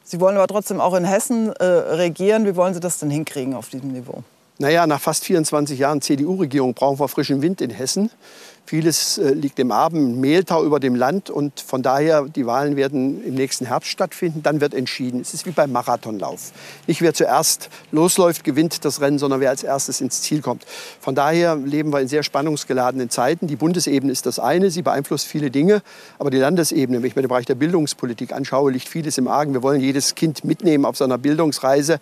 Sie 0.03 0.19
wollen 0.19 0.37
aber 0.37 0.47
trotzdem 0.47 0.79
auch 0.79 0.93
in 0.93 1.03
Hessen 1.03 1.51
äh, 1.53 1.63
regieren. 1.63 2.45
Wie 2.45 2.55
wollen 2.55 2.73
Sie 2.73 2.79
das 2.79 2.99
denn 2.99 3.09
hinkriegen 3.09 3.55
auf 3.55 3.69
diesem 3.69 3.91
Niveau? 3.91 4.23
Naja, 4.57 4.87
nach 4.87 5.01
fast 5.01 5.25
24 5.25 5.79
Jahren 5.79 6.01
CDU-Regierung 6.01 6.73
brauchen 6.73 6.99
wir 6.99 7.07
frischen 7.07 7.41
Wind 7.41 7.59
in 7.59 7.71
Hessen. 7.71 8.09
Vieles 8.67 9.19
äh, 9.19 9.33
liegt 9.33 9.59
im 9.59 9.71
Abend, 9.71 10.17
Mehltau 10.17 10.65
über 10.65 10.79
dem 10.79 10.95
Land 10.95 11.29
und 11.29 11.59
von 11.59 11.83
daher, 11.83 12.23
die 12.23 12.47
Wahlen 12.47 12.75
werden 12.75 13.23
im 13.23 13.35
nächsten 13.35 13.67
Herbst 13.67 13.91
stattfinden. 13.91 14.41
Dann 14.41 14.59
wird 14.59 14.73
entschieden. 14.73 15.21
Es 15.21 15.35
ist 15.35 15.45
wie 15.45 15.51
beim 15.51 15.71
Marathonlauf. 15.71 16.51
Nicht 16.87 17.01
wer 17.01 17.13
zuerst 17.13 17.69
losläuft, 17.91 18.43
gewinnt 18.43 18.83
das 18.83 19.01
Rennen, 19.01 19.19
sondern 19.19 19.39
wer 19.39 19.51
als 19.51 19.61
erstes 19.61 20.01
ins 20.01 20.23
Ziel 20.23 20.41
kommt. 20.41 20.65
Von 20.99 21.13
daher 21.13 21.55
leben 21.55 21.93
wir 21.93 22.01
in 22.01 22.07
sehr 22.07 22.23
spannungsgeladenen 22.23 23.11
Zeiten. 23.11 23.45
Die 23.45 23.55
Bundesebene 23.55 24.11
ist 24.11 24.25
das 24.25 24.39
eine, 24.39 24.71
sie 24.71 24.81
beeinflusst 24.81 25.27
viele 25.27 25.51
Dinge. 25.51 25.83
Aber 26.17 26.31
die 26.31 26.37
Landesebene, 26.37 27.03
wenn 27.03 27.07
ich 27.07 27.15
mir 27.15 27.21
den 27.21 27.29
Bereich 27.29 27.45
der 27.45 27.53
Bildungspolitik 27.53 28.33
anschaue, 28.33 28.71
liegt 28.71 28.89
vieles 28.89 29.19
im 29.19 29.27
Argen. 29.27 29.53
Wir 29.53 29.61
wollen 29.61 29.79
jedes 29.79 30.15
Kind 30.15 30.43
mitnehmen 30.43 30.85
auf 30.85 30.97
seiner 30.97 31.19
Bildungsreise. 31.19 31.99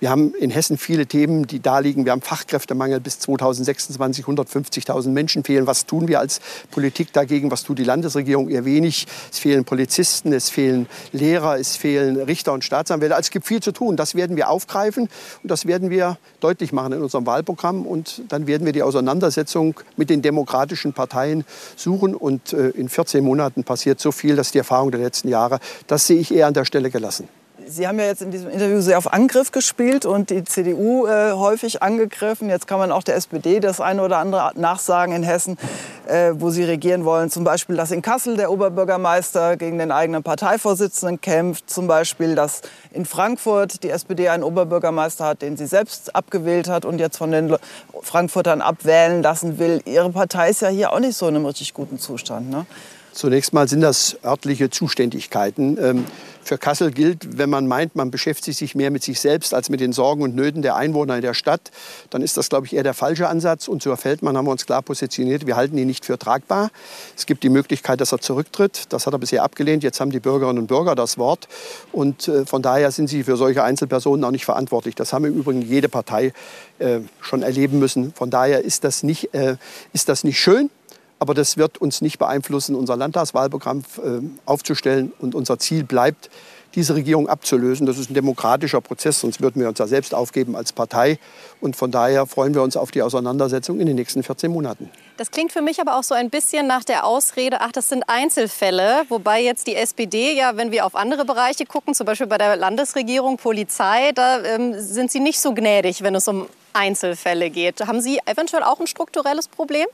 Wir 0.00 0.08
haben 0.08 0.34
in 0.34 0.48
Hessen 0.48 0.78
viele 0.78 1.04
Themen, 1.04 1.46
die 1.46 1.60
da 1.60 1.80
liegen. 1.80 2.06
Wir 2.06 2.12
haben 2.12 2.22
Fachkräftemangel 2.22 3.00
bis 3.00 3.18
2026, 3.18 4.24
150.000 4.24 5.08
Menschen 5.10 5.44
fehlen. 5.44 5.66
Was 5.66 5.84
tun 5.84 6.05
wir 6.08 6.20
als 6.20 6.40
Politik 6.70 7.12
dagegen? 7.12 7.50
Was 7.50 7.62
tut 7.62 7.78
die 7.78 7.84
Landesregierung? 7.84 8.48
Eher 8.48 8.64
wenig. 8.64 9.06
Es 9.30 9.38
fehlen 9.38 9.64
Polizisten, 9.64 10.32
es 10.32 10.50
fehlen 10.50 10.86
Lehrer, 11.12 11.58
es 11.58 11.76
fehlen 11.76 12.16
Richter 12.16 12.52
und 12.52 12.64
Staatsanwälte. 12.64 13.14
Also 13.14 13.26
es 13.26 13.30
gibt 13.30 13.46
viel 13.46 13.60
zu 13.60 13.72
tun. 13.72 13.96
Das 13.96 14.14
werden 14.14 14.36
wir 14.36 14.50
aufgreifen 14.50 15.08
und 15.42 15.50
das 15.50 15.66
werden 15.66 15.90
wir 15.90 16.18
deutlich 16.40 16.72
machen 16.72 16.92
in 16.92 17.02
unserem 17.02 17.26
Wahlprogramm. 17.26 17.86
Und 17.86 18.22
dann 18.28 18.46
werden 18.46 18.64
wir 18.64 18.72
die 18.72 18.82
Auseinandersetzung 18.82 19.78
mit 19.96 20.10
den 20.10 20.22
demokratischen 20.22 20.92
Parteien 20.92 21.44
suchen. 21.76 22.14
Und 22.14 22.52
äh, 22.52 22.70
in 22.70 22.88
14 22.88 23.24
Monaten 23.24 23.64
passiert 23.64 24.00
so 24.00 24.12
viel, 24.12 24.36
dass 24.36 24.52
die 24.52 24.58
Erfahrung 24.58 24.90
der 24.90 25.00
letzten 25.00 25.28
Jahre, 25.28 25.60
das 25.86 26.06
sehe 26.06 26.18
ich 26.18 26.32
eher 26.32 26.46
an 26.46 26.54
der 26.54 26.64
Stelle 26.64 26.90
gelassen. 26.90 27.28
Sie 27.68 27.88
haben 27.88 27.98
ja 27.98 28.04
jetzt 28.04 28.22
in 28.22 28.30
diesem 28.30 28.48
Interview 28.48 28.80
sehr 28.80 28.96
auf 28.96 29.12
Angriff 29.12 29.50
gespielt 29.50 30.06
und 30.06 30.30
die 30.30 30.44
CDU 30.44 31.06
äh, 31.06 31.32
häufig 31.32 31.82
angegriffen. 31.82 32.48
Jetzt 32.48 32.68
kann 32.68 32.78
man 32.78 32.92
auch 32.92 33.02
der 33.02 33.16
SPD 33.16 33.58
das 33.58 33.80
eine 33.80 34.02
oder 34.02 34.18
andere 34.18 34.52
nachsagen 34.54 35.16
in 35.16 35.24
Hessen, 35.24 35.58
äh, 36.06 36.30
wo 36.34 36.50
sie 36.50 36.62
regieren 36.62 37.04
wollen. 37.04 37.28
Zum 37.28 37.42
Beispiel, 37.42 37.74
dass 37.74 37.90
in 37.90 38.02
Kassel 38.02 38.36
der 38.36 38.52
Oberbürgermeister 38.52 39.56
gegen 39.56 39.78
den 39.78 39.90
eigenen 39.90 40.22
Parteivorsitzenden 40.22 41.20
kämpft. 41.20 41.68
Zum 41.68 41.88
Beispiel, 41.88 42.36
dass 42.36 42.62
in 42.92 43.04
Frankfurt 43.04 43.82
die 43.82 43.90
SPD 43.90 44.28
einen 44.28 44.44
Oberbürgermeister 44.44 45.24
hat, 45.24 45.42
den 45.42 45.56
sie 45.56 45.66
selbst 45.66 46.14
abgewählt 46.14 46.68
hat 46.68 46.84
und 46.84 47.00
jetzt 47.00 47.16
von 47.16 47.32
den 47.32 47.56
Frankfurtern 48.00 48.60
abwählen 48.60 49.24
lassen 49.24 49.58
will. 49.58 49.82
Ihre 49.86 50.10
Partei 50.10 50.50
ist 50.50 50.62
ja 50.62 50.68
hier 50.68 50.92
auch 50.92 51.00
nicht 51.00 51.16
so 51.16 51.26
in 51.26 51.34
einem 51.34 51.46
richtig 51.46 51.74
guten 51.74 51.98
Zustand. 51.98 52.48
Ne? 52.48 52.64
Zunächst 53.10 53.52
mal 53.54 53.66
sind 53.66 53.80
das 53.80 54.18
örtliche 54.22 54.70
Zuständigkeiten. 54.70 55.78
Ähm, 55.80 56.04
für 56.46 56.58
Kassel 56.58 56.92
gilt, 56.92 57.38
wenn 57.38 57.50
man 57.50 57.66
meint, 57.66 57.96
man 57.96 58.10
beschäftigt 58.10 58.56
sich 58.56 58.74
mehr 58.74 58.90
mit 58.90 59.02
sich 59.02 59.20
selbst 59.20 59.52
als 59.52 59.68
mit 59.68 59.80
den 59.80 59.92
Sorgen 59.92 60.22
und 60.22 60.34
Nöten 60.36 60.62
der 60.62 60.76
Einwohner 60.76 61.16
in 61.16 61.22
der 61.22 61.34
Stadt, 61.34 61.72
dann 62.10 62.22
ist 62.22 62.36
das, 62.36 62.48
glaube 62.48 62.66
ich, 62.66 62.74
eher 62.74 62.84
der 62.84 62.94
falsche 62.94 63.28
Ansatz. 63.28 63.68
Und 63.68 63.82
zu 63.82 63.94
Feldmann 63.96 64.36
haben 64.36 64.46
wir 64.46 64.52
uns 64.52 64.66
klar 64.66 64.82
positioniert. 64.82 65.46
Wir 65.46 65.56
halten 65.56 65.76
ihn 65.76 65.86
nicht 65.86 66.04
für 66.04 66.18
tragbar. 66.18 66.70
Es 67.16 67.26
gibt 67.26 67.42
die 67.42 67.48
Möglichkeit, 67.48 68.00
dass 68.00 68.12
er 68.12 68.20
zurücktritt. 68.20 68.84
Das 68.90 69.06
hat 69.06 69.12
er 69.12 69.18
bisher 69.18 69.42
abgelehnt. 69.42 69.82
Jetzt 69.82 70.00
haben 70.00 70.10
die 70.10 70.20
Bürgerinnen 70.20 70.58
und 70.58 70.66
Bürger 70.68 70.94
das 70.94 71.18
Wort. 71.18 71.48
Und 71.92 72.28
äh, 72.28 72.46
von 72.46 72.62
daher 72.62 72.92
sind 72.92 73.08
sie 73.08 73.24
für 73.24 73.36
solche 73.36 73.64
Einzelpersonen 73.64 74.24
auch 74.24 74.30
nicht 74.30 74.44
verantwortlich. 74.44 74.94
Das 74.94 75.12
haben 75.12 75.24
im 75.24 75.34
Übrigen 75.34 75.62
jede 75.62 75.88
Partei 75.88 76.32
äh, 76.78 77.00
schon 77.20 77.42
erleben 77.42 77.78
müssen. 77.78 78.12
Von 78.12 78.30
daher 78.30 78.64
ist 78.64 78.84
das 78.84 79.02
nicht, 79.02 79.34
äh, 79.34 79.56
ist 79.92 80.08
das 80.08 80.22
nicht 80.22 80.38
schön. 80.38 80.70
Aber 81.18 81.34
das 81.34 81.56
wird 81.56 81.78
uns 81.78 82.00
nicht 82.02 82.18
beeinflussen, 82.18 82.74
unser 82.74 82.96
Landtagswahlprogramm 82.96 83.84
äh, 83.98 84.20
aufzustellen. 84.44 85.12
Und 85.18 85.34
unser 85.34 85.58
Ziel 85.58 85.84
bleibt, 85.84 86.30
diese 86.76 86.94
Regierung 86.94 87.28
abzulösen. 87.28 87.86
Das 87.86 87.96
ist 87.96 88.10
ein 88.10 88.14
demokratischer 88.14 88.82
Prozess, 88.82 89.20
sonst 89.20 89.40
würden 89.40 89.60
wir 89.60 89.68
uns 89.68 89.78
ja 89.78 89.86
selbst 89.86 90.14
aufgeben 90.14 90.54
als 90.54 90.72
Partei. 90.74 91.18
Und 91.60 91.74
von 91.74 91.90
daher 91.90 92.26
freuen 92.26 92.54
wir 92.54 92.62
uns 92.62 92.76
auf 92.76 92.90
die 92.90 93.02
Auseinandersetzung 93.02 93.80
in 93.80 93.86
den 93.86 93.96
nächsten 93.96 94.22
14 94.22 94.52
Monaten. 94.52 94.90
Das 95.16 95.30
klingt 95.30 95.52
für 95.52 95.62
mich 95.62 95.80
aber 95.80 95.98
auch 95.98 96.02
so 96.02 96.14
ein 96.14 96.28
bisschen 96.28 96.66
nach 96.66 96.84
der 96.84 97.06
Ausrede, 97.06 97.62
ach, 97.62 97.72
das 97.72 97.88
sind 97.88 98.04
Einzelfälle. 98.08 99.04
Wobei 99.08 99.42
jetzt 99.42 99.66
die 99.66 99.74
SPD 99.74 100.34
ja, 100.34 100.58
wenn 100.58 100.70
wir 100.70 100.84
auf 100.84 100.94
andere 100.94 101.24
Bereiche 101.24 101.64
gucken, 101.64 101.94
zum 101.94 102.04
Beispiel 102.04 102.26
bei 102.26 102.38
der 102.38 102.56
Landesregierung, 102.56 103.38
Polizei, 103.38 104.12
da 104.14 104.44
ähm, 104.44 104.74
sind 104.78 105.10
sie 105.10 105.20
nicht 105.20 105.40
so 105.40 105.54
gnädig, 105.54 106.02
wenn 106.02 106.14
es 106.14 106.28
um 106.28 106.46
Einzelfälle 106.74 107.48
geht. 107.48 107.86
Haben 107.86 108.02
Sie 108.02 108.20
eventuell 108.26 108.62
auch 108.62 108.80
ein 108.80 108.86
strukturelles 108.86 109.48
Problem? 109.48 109.86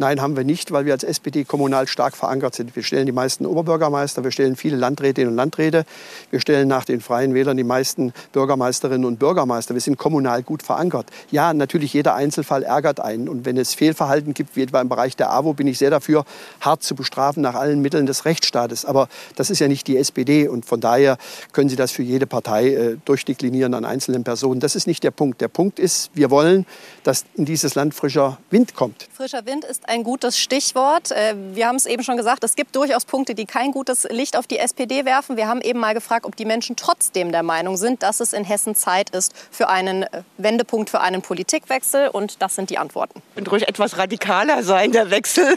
Nein, 0.00 0.22
haben 0.22 0.36
wir 0.36 0.44
nicht, 0.44 0.70
weil 0.70 0.86
wir 0.86 0.92
als 0.92 1.02
SPD 1.02 1.42
kommunal 1.42 1.88
stark 1.88 2.16
verankert 2.16 2.54
sind. 2.54 2.76
Wir 2.76 2.84
stellen 2.84 3.06
die 3.06 3.12
meisten 3.12 3.44
Oberbürgermeister, 3.44 4.22
wir 4.22 4.30
stellen 4.30 4.54
viele 4.54 4.76
Landrätinnen 4.76 5.30
und 5.30 5.36
Landräte, 5.36 5.84
wir 6.30 6.38
stellen 6.38 6.68
nach 6.68 6.84
den 6.84 7.00
Freien 7.00 7.34
Wählern 7.34 7.56
die 7.56 7.64
meisten 7.64 8.12
Bürgermeisterinnen 8.30 9.04
und 9.04 9.18
Bürgermeister. 9.18 9.74
Wir 9.74 9.80
sind 9.80 9.98
kommunal 9.98 10.44
gut 10.44 10.62
verankert. 10.62 11.08
Ja, 11.32 11.52
natürlich, 11.52 11.94
jeder 11.94 12.14
Einzelfall 12.14 12.62
ärgert 12.62 13.00
einen. 13.00 13.28
Und 13.28 13.44
wenn 13.44 13.56
es 13.56 13.74
Fehlverhalten 13.74 14.34
gibt, 14.34 14.54
wie 14.54 14.62
etwa 14.62 14.80
im 14.80 14.88
Bereich 14.88 15.16
der 15.16 15.32
AWO, 15.32 15.54
bin 15.54 15.66
ich 15.66 15.78
sehr 15.78 15.90
dafür, 15.90 16.24
hart 16.60 16.84
zu 16.84 16.94
bestrafen 16.94 17.42
nach 17.42 17.56
allen 17.56 17.82
Mitteln 17.82 18.06
des 18.06 18.24
Rechtsstaates. 18.24 18.84
Aber 18.84 19.08
das 19.34 19.50
ist 19.50 19.58
ja 19.58 19.66
nicht 19.66 19.88
die 19.88 19.96
SPD. 19.96 20.46
Und 20.46 20.64
von 20.64 20.80
daher 20.80 21.18
können 21.50 21.70
Sie 21.70 21.76
das 21.76 21.90
für 21.90 22.04
jede 22.04 22.28
Partei 22.28 22.68
äh, 22.68 22.96
durchdeklinieren 23.04 23.74
an 23.74 23.84
einzelnen 23.84 24.22
Personen. 24.22 24.60
Das 24.60 24.76
ist 24.76 24.86
nicht 24.86 25.02
der 25.02 25.10
Punkt. 25.10 25.40
Der 25.40 25.48
Punkt 25.48 25.80
ist, 25.80 26.12
wir 26.14 26.30
wollen, 26.30 26.66
dass 27.02 27.24
in 27.34 27.46
dieses 27.46 27.74
Land 27.74 27.94
frischer 27.94 28.38
Wind 28.50 28.76
kommt. 28.76 29.08
Frischer 29.12 29.44
Wind 29.44 29.64
ist 29.64 29.87
ein 29.88 30.04
gutes 30.04 30.38
Stichwort. 30.38 31.10
Äh, 31.10 31.34
wir 31.54 31.66
haben 31.66 31.76
es 31.76 31.86
eben 31.86 32.02
schon 32.02 32.16
gesagt, 32.16 32.44
es 32.44 32.54
gibt 32.54 32.76
durchaus 32.76 33.04
Punkte, 33.04 33.34
die 33.34 33.46
kein 33.46 33.72
gutes 33.72 34.06
Licht 34.10 34.36
auf 34.36 34.46
die 34.46 34.58
SPD 34.58 35.04
werfen. 35.04 35.36
Wir 35.36 35.48
haben 35.48 35.60
eben 35.60 35.80
mal 35.80 35.94
gefragt, 35.94 36.26
ob 36.26 36.36
die 36.36 36.44
Menschen 36.44 36.76
trotzdem 36.76 37.32
der 37.32 37.42
Meinung 37.42 37.76
sind, 37.76 38.02
dass 38.02 38.20
es 38.20 38.32
in 38.32 38.44
Hessen 38.44 38.74
Zeit 38.74 39.10
ist 39.10 39.34
für 39.50 39.68
einen 39.68 40.02
äh, 40.04 40.22
Wendepunkt, 40.36 40.90
für 40.90 41.00
einen 41.00 41.22
Politikwechsel. 41.22 42.08
Und 42.08 42.42
das 42.42 42.54
sind 42.54 42.70
die 42.70 42.78
Antworten. 42.78 43.22
Und 43.36 43.50
ruhig 43.50 43.66
etwas 43.66 43.98
radikaler 43.98 44.62
sein, 44.62 44.92
der 44.92 45.10
Wechsel. 45.10 45.56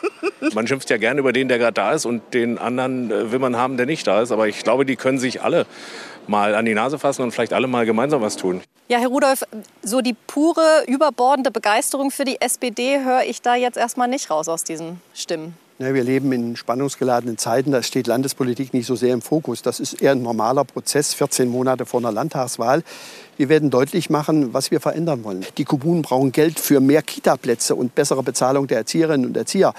Man 0.52 0.66
schimpft 0.66 0.90
ja 0.90 0.96
gerne 0.96 1.20
über 1.20 1.32
den, 1.32 1.48
der 1.48 1.58
gerade 1.58 1.74
da 1.74 1.92
ist 1.92 2.04
und 2.04 2.34
den 2.34 2.58
anderen 2.58 3.10
äh, 3.10 3.32
will 3.32 3.38
man 3.38 3.56
haben, 3.56 3.76
der 3.76 3.86
nicht 3.86 4.06
da 4.06 4.22
ist. 4.22 4.32
Aber 4.32 4.48
ich 4.48 4.62
glaube, 4.62 4.84
die 4.84 4.96
können 4.96 5.18
sich 5.18 5.42
alle 5.42 5.66
mal 6.30 6.54
an 6.54 6.64
die 6.64 6.74
Nase 6.74 6.98
fassen 6.98 7.22
und 7.22 7.32
vielleicht 7.32 7.52
alle 7.52 7.66
mal 7.66 7.84
gemeinsam 7.84 8.22
was 8.22 8.36
tun. 8.36 8.62
Ja, 8.88 8.98
Herr 8.98 9.08
Rudolph, 9.08 9.44
so 9.82 10.00
die 10.00 10.14
pure, 10.26 10.84
überbordende 10.86 11.50
Begeisterung 11.50 12.10
für 12.10 12.24
die 12.24 12.40
SPD 12.40 13.04
höre 13.04 13.24
ich 13.24 13.42
da 13.42 13.54
jetzt 13.54 13.76
erstmal 13.76 14.08
nicht 14.08 14.30
raus 14.30 14.48
aus 14.48 14.64
diesen 14.64 15.00
Stimmen. 15.14 15.54
Ja, 15.78 15.94
wir 15.94 16.04
leben 16.04 16.30
in 16.32 16.56
spannungsgeladenen 16.56 17.38
Zeiten. 17.38 17.72
Da 17.72 17.82
steht 17.82 18.06
Landespolitik 18.06 18.74
nicht 18.74 18.86
so 18.86 18.96
sehr 18.96 19.14
im 19.14 19.22
Fokus. 19.22 19.62
Das 19.62 19.80
ist 19.80 20.02
eher 20.02 20.12
ein 20.12 20.22
normaler 20.22 20.64
Prozess, 20.64 21.14
14 21.14 21.48
Monate 21.48 21.86
vor 21.86 22.00
einer 22.00 22.12
Landtagswahl. 22.12 22.82
Wir 23.40 23.48
werden 23.48 23.70
deutlich 23.70 24.10
machen, 24.10 24.52
was 24.52 24.70
wir 24.70 24.80
verändern 24.80 25.24
wollen. 25.24 25.46
Die 25.56 25.64
Kommunen 25.64 26.02
brauchen 26.02 26.30
Geld 26.30 26.60
für 26.60 26.78
mehr 26.78 27.00
Kitaplätze 27.00 27.74
und 27.74 27.94
bessere 27.94 28.22
Bezahlung 28.22 28.66
der 28.66 28.76
Erzieherinnen 28.76 29.24
und 29.24 29.34
Erzieher. 29.34 29.72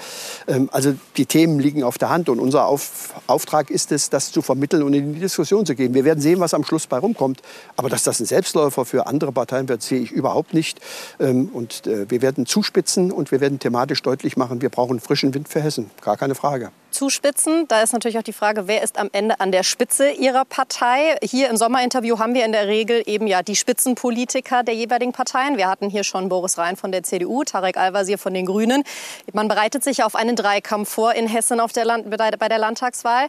Ähm, 0.48 0.68
also 0.72 0.94
die 1.16 1.26
Themen 1.26 1.60
liegen 1.60 1.84
auf 1.84 1.96
der 1.96 2.10
Hand 2.10 2.28
und 2.28 2.40
unser 2.40 2.66
auf 2.66 3.14
Auftrag 3.28 3.70
ist 3.70 3.92
es, 3.92 4.10
das 4.10 4.32
zu 4.32 4.42
vermitteln 4.42 4.82
und 4.82 4.94
in 4.94 5.14
die 5.14 5.20
Diskussion 5.20 5.64
zu 5.64 5.76
gehen. 5.76 5.94
Wir 5.94 6.04
werden 6.04 6.18
sehen, 6.18 6.40
was 6.40 6.54
am 6.54 6.64
Schluss 6.64 6.88
bei 6.88 6.98
rumkommt. 6.98 7.40
Aber 7.76 7.88
dass 7.88 8.02
das 8.02 8.18
ein 8.18 8.26
Selbstläufer 8.26 8.84
für 8.84 9.06
andere 9.06 9.30
Parteien 9.30 9.68
wird, 9.68 9.80
sehe 9.82 10.00
ich 10.00 10.10
überhaupt 10.10 10.54
nicht. 10.54 10.80
Ähm, 11.20 11.48
und 11.52 11.86
äh, 11.86 12.10
wir 12.10 12.20
werden 12.20 12.46
zuspitzen 12.46 13.12
und 13.12 13.30
wir 13.30 13.40
werden 13.40 13.60
thematisch 13.60 14.02
deutlich 14.02 14.36
machen, 14.36 14.60
wir 14.60 14.70
brauchen 14.70 14.98
frischen 14.98 15.34
Wind 15.34 15.48
für 15.48 15.62
Hessen. 15.62 15.88
Gar 16.00 16.16
keine 16.16 16.34
Frage 16.34 16.72
zuspitzen. 16.92 17.66
Da 17.68 17.82
ist 17.82 17.92
natürlich 17.92 18.18
auch 18.18 18.22
die 18.22 18.32
Frage, 18.32 18.68
wer 18.68 18.82
ist 18.82 18.98
am 18.98 19.08
Ende 19.12 19.40
an 19.40 19.50
der 19.50 19.62
Spitze 19.62 20.10
Ihrer 20.10 20.44
Partei? 20.44 21.16
Hier 21.22 21.50
im 21.50 21.56
Sommerinterview 21.56 22.18
haben 22.18 22.34
wir 22.34 22.44
in 22.44 22.52
der 22.52 22.68
Regel 22.68 23.02
eben 23.06 23.26
ja 23.26 23.42
die 23.42 23.56
Spitzenpolitiker 23.56 24.62
der 24.62 24.74
jeweiligen 24.74 25.12
Parteien. 25.12 25.56
Wir 25.56 25.68
hatten 25.68 25.90
hier 25.90 26.04
schon 26.04 26.28
Boris 26.28 26.58
Rhein 26.58 26.76
von 26.76 26.92
der 26.92 27.02
CDU, 27.02 27.42
Tarek 27.44 27.76
Al-Wazir 27.76 28.18
von 28.18 28.34
den 28.34 28.46
Grünen. 28.46 28.84
Man 29.32 29.48
bereitet 29.48 29.82
sich 29.82 30.04
auf 30.04 30.14
einen 30.14 30.36
Dreikampf 30.36 30.88
vor 30.88 31.14
in 31.14 31.26
Hessen 31.26 31.58
auf 31.58 31.72
der 31.72 31.84
Land 31.84 32.08
bei 32.10 32.48
der 32.48 32.58
Landtagswahl. 32.58 33.28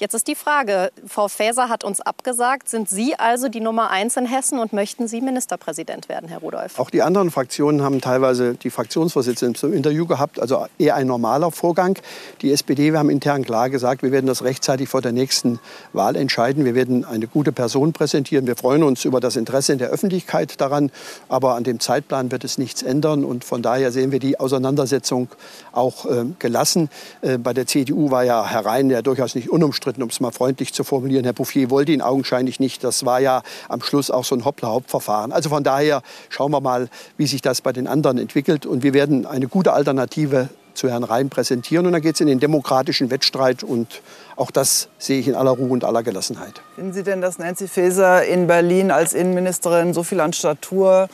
Jetzt 0.00 0.14
ist 0.14 0.28
die 0.28 0.34
Frage, 0.34 0.92
Frau 1.06 1.28
Faeser 1.28 1.68
hat 1.68 1.84
uns 1.84 2.00
abgesagt. 2.00 2.70
Sind 2.70 2.88
Sie 2.88 3.16
also 3.16 3.50
die 3.50 3.60
Nummer 3.60 3.90
eins 3.90 4.16
in 4.16 4.24
Hessen 4.24 4.58
und 4.58 4.72
möchten 4.72 5.08
Sie 5.08 5.20
Ministerpräsident 5.20 6.08
werden, 6.08 6.26
Herr 6.26 6.38
Rudolph? 6.38 6.78
Auch 6.78 6.88
die 6.88 7.02
anderen 7.02 7.30
Fraktionen 7.30 7.82
haben 7.82 8.00
teilweise 8.00 8.54
die 8.54 8.70
Fraktionsvorsitzenden 8.70 9.56
zum 9.56 9.74
Interview 9.74 10.06
gehabt, 10.06 10.40
also 10.40 10.64
eher 10.78 10.94
ein 10.94 11.06
normaler 11.06 11.50
Vorgang. 11.50 11.98
Die 12.40 12.50
SPD, 12.50 12.92
wir 12.92 12.98
haben 12.98 13.10
intern 13.10 13.44
klar 13.44 13.68
gesagt, 13.68 14.02
wir 14.02 14.10
werden 14.10 14.24
das 14.24 14.42
rechtzeitig 14.42 14.88
vor 14.88 15.02
der 15.02 15.12
nächsten 15.12 15.60
Wahl 15.92 16.16
entscheiden. 16.16 16.64
Wir 16.64 16.74
werden 16.74 17.04
eine 17.04 17.26
gute 17.26 17.52
Person 17.52 17.92
präsentieren. 17.92 18.46
Wir 18.46 18.56
freuen 18.56 18.82
uns 18.82 19.04
über 19.04 19.20
das 19.20 19.36
Interesse 19.36 19.74
in 19.74 19.78
der 19.78 19.90
Öffentlichkeit 19.90 20.62
daran, 20.62 20.90
aber 21.28 21.56
an 21.56 21.64
dem 21.64 21.78
Zeitplan 21.78 22.32
wird 22.32 22.44
es 22.44 22.56
nichts 22.56 22.80
ändern. 22.80 23.22
Und 23.22 23.44
von 23.44 23.60
daher 23.60 23.92
sehen 23.92 24.12
wir 24.12 24.18
die 24.18 24.40
Auseinandersetzung 24.40 25.28
auch 25.72 26.06
äh, 26.06 26.24
gelassen. 26.38 26.88
Äh, 27.20 27.36
bei 27.36 27.52
der 27.52 27.66
CDU 27.66 28.10
war 28.10 28.24
ja 28.24 28.46
Herr 28.46 28.64
Rhein 28.64 28.88
ja 28.88 29.02
durchaus 29.02 29.34
nicht 29.34 29.50
unumstritten 29.50 29.89
umstritten, 29.90 30.02
um 30.02 30.08
es 30.08 30.20
mal 30.20 30.30
freundlich 30.30 30.72
zu 30.72 30.84
formulieren. 30.84 31.24
Herr 31.24 31.32
Bouffier 31.32 31.70
wollte 31.70 31.92
ihn 31.92 32.02
augenscheinlich 32.02 32.60
nicht. 32.60 32.84
Das 32.84 33.04
war 33.04 33.20
ja 33.20 33.42
am 33.68 33.82
Schluss 33.82 34.10
auch 34.10 34.24
so 34.24 34.34
ein 34.34 34.44
Hoppla-Hopp-Verfahren. 34.44 35.32
Also 35.32 35.48
von 35.48 35.64
daher 35.64 36.02
schauen 36.28 36.52
wir 36.52 36.60
mal, 36.60 36.88
wie 37.16 37.26
sich 37.26 37.42
das 37.42 37.60
bei 37.60 37.72
den 37.72 37.86
anderen 37.86 38.18
entwickelt. 38.18 38.66
Und 38.66 38.82
wir 38.82 38.94
werden 38.94 39.26
eine 39.26 39.48
gute 39.48 39.72
Alternative 39.72 40.48
zu 40.74 40.88
Herrn 40.88 41.04
Rhein 41.04 41.28
präsentieren. 41.28 41.86
Und 41.86 41.92
dann 41.92 42.02
geht 42.02 42.14
es 42.14 42.20
in 42.20 42.28
den 42.28 42.40
demokratischen 42.40 43.10
Wettstreit. 43.10 43.62
Und 43.62 44.02
auch 44.36 44.50
das 44.50 44.88
sehe 44.98 45.18
ich 45.18 45.28
in 45.28 45.34
aller 45.34 45.50
Ruhe 45.50 45.70
und 45.70 45.84
aller 45.84 46.02
Gelassenheit. 46.02 46.62
Finden 46.76 46.92
Sie 46.92 47.02
denn, 47.02 47.20
dass 47.20 47.38
Nancy 47.38 47.68
Faeser 47.68 48.24
in 48.24 48.46
Berlin 48.46 48.90
als 48.90 49.12
Innenministerin 49.12 49.92
so 49.92 50.02
viel 50.02 50.20
an 50.20 50.32
Statur 50.32 51.08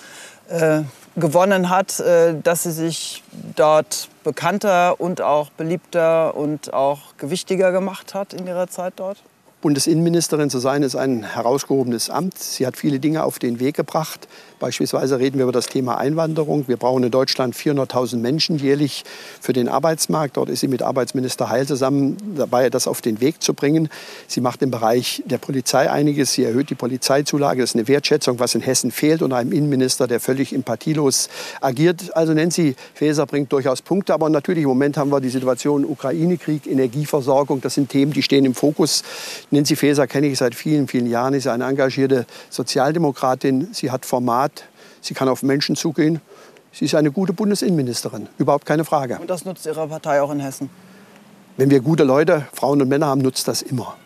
äh, 0.49 0.83
gewonnen 1.17 1.71
hat, 1.71 1.99
äh, 2.01 2.35
dass 2.41 2.65
sie 2.65 2.73
sich 2.73 3.23
dort 3.55 4.09
bekannter 4.23 5.01
und 5.01 5.21
auch 5.21 5.51
beliebter 5.51 6.37
und 6.37 6.73
auch 6.73 7.17
gewichtiger 7.17 7.73
gemacht 7.73 8.15
hat 8.15 8.35
in 8.35 8.47
ihrer 8.47 8.69
Zeit 8.69 8.95
dort? 8.97 9.23
Bundesinnenministerin 9.63 10.51
zu 10.51 10.59
sein, 10.59 10.83
ist 10.83 10.97
ein 10.97 11.23
herausgehobenes 11.23 12.11
Amt. 12.11 12.39
Sie 12.39 12.67
hat 12.67 12.77
viele 12.77 13.01
Dinge 13.01 13.25
auf 13.25 13.39
den 13.39 13.59
Weg 13.59 13.75
gebracht. 13.75 14.29
Beispielsweise 14.59 15.19
reden 15.19 15.39
wir 15.39 15.45
über 15.45 15.53
das 15.53 15.67
Thema 15.67 15.97
Einwanderung. 15.99 16.69
Wir 16.69 16.77
brauchen 16.77 17.03
in 17.03 17.11
Deutschland 17.11 17.55
400.000 17.55 18.19
Menschen 18.19 18.59
jährlich 18.59 19.05
für 19.41 19.53
den 19.53 19.69
Arbeitsmarkt. 19.69 20.37
Dort 20.37 20.51
ist 20.51 20.61
sie 20.61 20.69
mit 20.69 20.83
Arbeitsminister 20.83 21.49
Heil 21.49 21.67
zusammen 21.67 22.17
dabei, 22.37 22.71
das 22.71 22.87
auf 22.87 23.01
den 23.01 23.21
Weg 23.21 23.43
zu 23.43 23.55
bringen. 23.55 23.89
Sie 24.29 24.41
macht 24.41 24.61
im 24.61 24.71
Bereich 24.71 25.23
der 25.27 25.39
Polizei 25.39 25.91
einiges. 25.91 26.33
Sie 26.33 26.45
erhöht 26.45 26.71
die 26.71 26.75
Polizeizulage. 26.75 27.63
Das 27.63 27.71
ist 27.71 27.77
eine 27.77 27.89
Wertschätzung, 27.89 28.39
was 28.39 28.55
in 28.55 28.61
Hessen 28.61 28.91
fehlt, 28.91 29.23
und 29.23 29.33
einem 29.33 29.53
Innenminister, 29.53 30.07
der 30.07 30.21
völlig 30.21 30.53
empathielos 30.53 31.29
agiert. 31.61 32.15
Also 32.15 32.35
Nancy 32.35 32.77
Faeser 32.95 33.27
bringt 33.27 33.53
durchaus 33.53 33.81
Punkte. 33.83 34.13
Aber 34.13 34.29
natürlich 34.29 34.63
im 34.63 34.69
Moment 34.69 34.99
haben 34.99 35.11
wir 35.11 35.21
die 35.21 35.31
Situation 35.31 35.85
Ukraine-Krieg, 35.85 36.67
Energieversorgung. 36.67 37.63
Das 37.63 37.75
sind 37.75 37.89
Themen, 37.89 38.13
die 38.13 38.23
stehen 38.23 38.45
im 38.45 38.55
Fokus. 38.55 39.03
Nancy 39.51 39.77
Faeser 39.77 40.07
kenne 40.07 40.27
ich 40.27 40.39
seit 40.39 40.55
vielen, 40.55 40.89
vielen 40.89 41.07
Jahren. 41.07 41.33
Sie 41.33 41.39
ist 41.39 41.47
eine 41.47 41.65
engagierte 41.65 42.27
Sozialdemokratin. 42.51 43.69
Sie 43.73 43.91
hat 43.91 44.05
Format. 44.05 44.65
Sie 45.01 45.15
kann 45.15 45.29
auf 45.29 45.43
Menschen 45.43 45.77
zugehen. 45.77 46.21
Sie 46.73 46.85
ist 46.85 46.95
eine 46.95 47.11
gute 47.11 47.33
Bundesinnenministerin, 47.33 48.29
überhaupt 48.39 48.67
keine 48.67 48.85
Frage. 48.85 49.19
Und 49.19 49.31
das 49.31 49.45
nutzt 49.45 49.65
Ihre 49.65 49.89
Partei 49.89 50.21
auch 50.21 50.31
in 50.31 50.41
Hessen? 50.41 50.69
Wenn 51.57 51.71
wir 51.71 51.81
gute 51.81 52.05
Leute, 52.05 52.47
Frauen 52.53 52.83
und 52.83 52.89
Männer 52.89 53.07
haben, 53.07 53.23
nutzt 53.23 53.49
das 53.49 53.63
immer. 53.63 53.97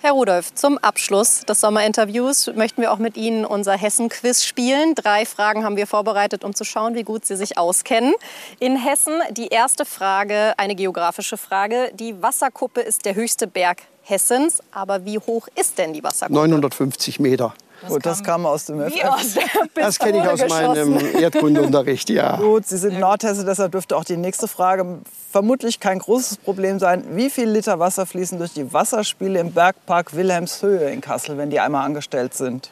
Herr 0.00 0.12
Rudolph, 0.12 0.54
zum 0.54 0.78
Abschluss 0.78 1.40
des 1.46 1.60
Sommerinterviews 1.60 2.52
möchten 2.54 2.82
wir 2.82 2.92
auch 2.92 2.98
mit 2.98 3.16
Ihnen 3.16 3.44
unser 3.44 3.72
Hessen-Quiz 3.72 4.44
spielen. 4.44 4.94
Drei 4.94 5.24
Fragen 5.24 5.64
haben 5.64 5.76
wir 5.76 5.86
vorbereitet, 5.86 6.44
um 6.44 6.54
zu 6.54 6.64
schauen, 6.64 6.94
wie 6.94 7.02
gut 7.02 7.24
Sie 7.24 7.34
sich 7.34 7.56
auskennen. 7.56 8.12
In 8.60 8.76
Hessen 8.76 9.14
die 9.30 9.48
erste 9.48 9.84
Frage, 9.84 10.52
eine 10.56 10.74
geografische 10.74 11.36
Frage. 11.36 11.90
Die 11.94 12.20
Wasserkuppe 12.22 12.80
ist 12.80 13.06
der 13.06 13.14
höchste 13.14 13.46
Berg 13.46 13.82
Hessens. 14.08 14.60
Aber 14.72 15.04
wie 15.04 15.18
hoch 15.18 15.48
ist 15.54 15.78
denn 15.78 15.92
die 15.92 16.02
Wasserkuppe? 16.02 16.34
950 16.34 17.20
Meter. 17.20 17.54
Das, 17.80 17.90
Gut, 17.90 18.06
das 18.06 18.24
kam 18.24 18.44
aus 18.44 18.64
dem 18.64 18.80
FF. 18.80 19.04
Aus 19.04 19.34
das 19.74 19.98
kenne 19.98 20.18
ich 20.18 20.28
aus 20.28 20.48
meinem 20.48 20.98
Erdkundeunterricht, 21.14 22.10
ja. 22.10 22.36
Gut, 22.40 22.66
Sie 22.66 22.76
sind 22.76 22.98
Nordhesse, 22.98 23.44
deshalb 23.44 23.72
dürfte 23.72 23.96
auch 23.96 24.04
die 24.04 24.16
nächste 24.16 24.48
Frage 24.48 24.98
vermutlich 25.30 25.78
kein 25.78 26.00
großes 26.00 26.38
Problem 26.38 26.80
sein. 26.80 27.04
Wie 27.12 27.30
viel 27.30 27.48
Liter 27.48 27.78
Wasser 27.78 28.04
fließen 28.04 28.38
durch 28.38 28.52
die 28.52 28.72
Wasserspiele 28.72 29.38
im 29.38 29.52
Bergpark 29.52 30.14
Wilhelmshöhe 30.16 30.90
in 30.90 31.00
Kassel, 31.00 31.38
wenn 31.38 31.50
die 31.50 31.60
einmal 31.60 31.84
angestellt 31.84 32.34
sind? 32.34 32.70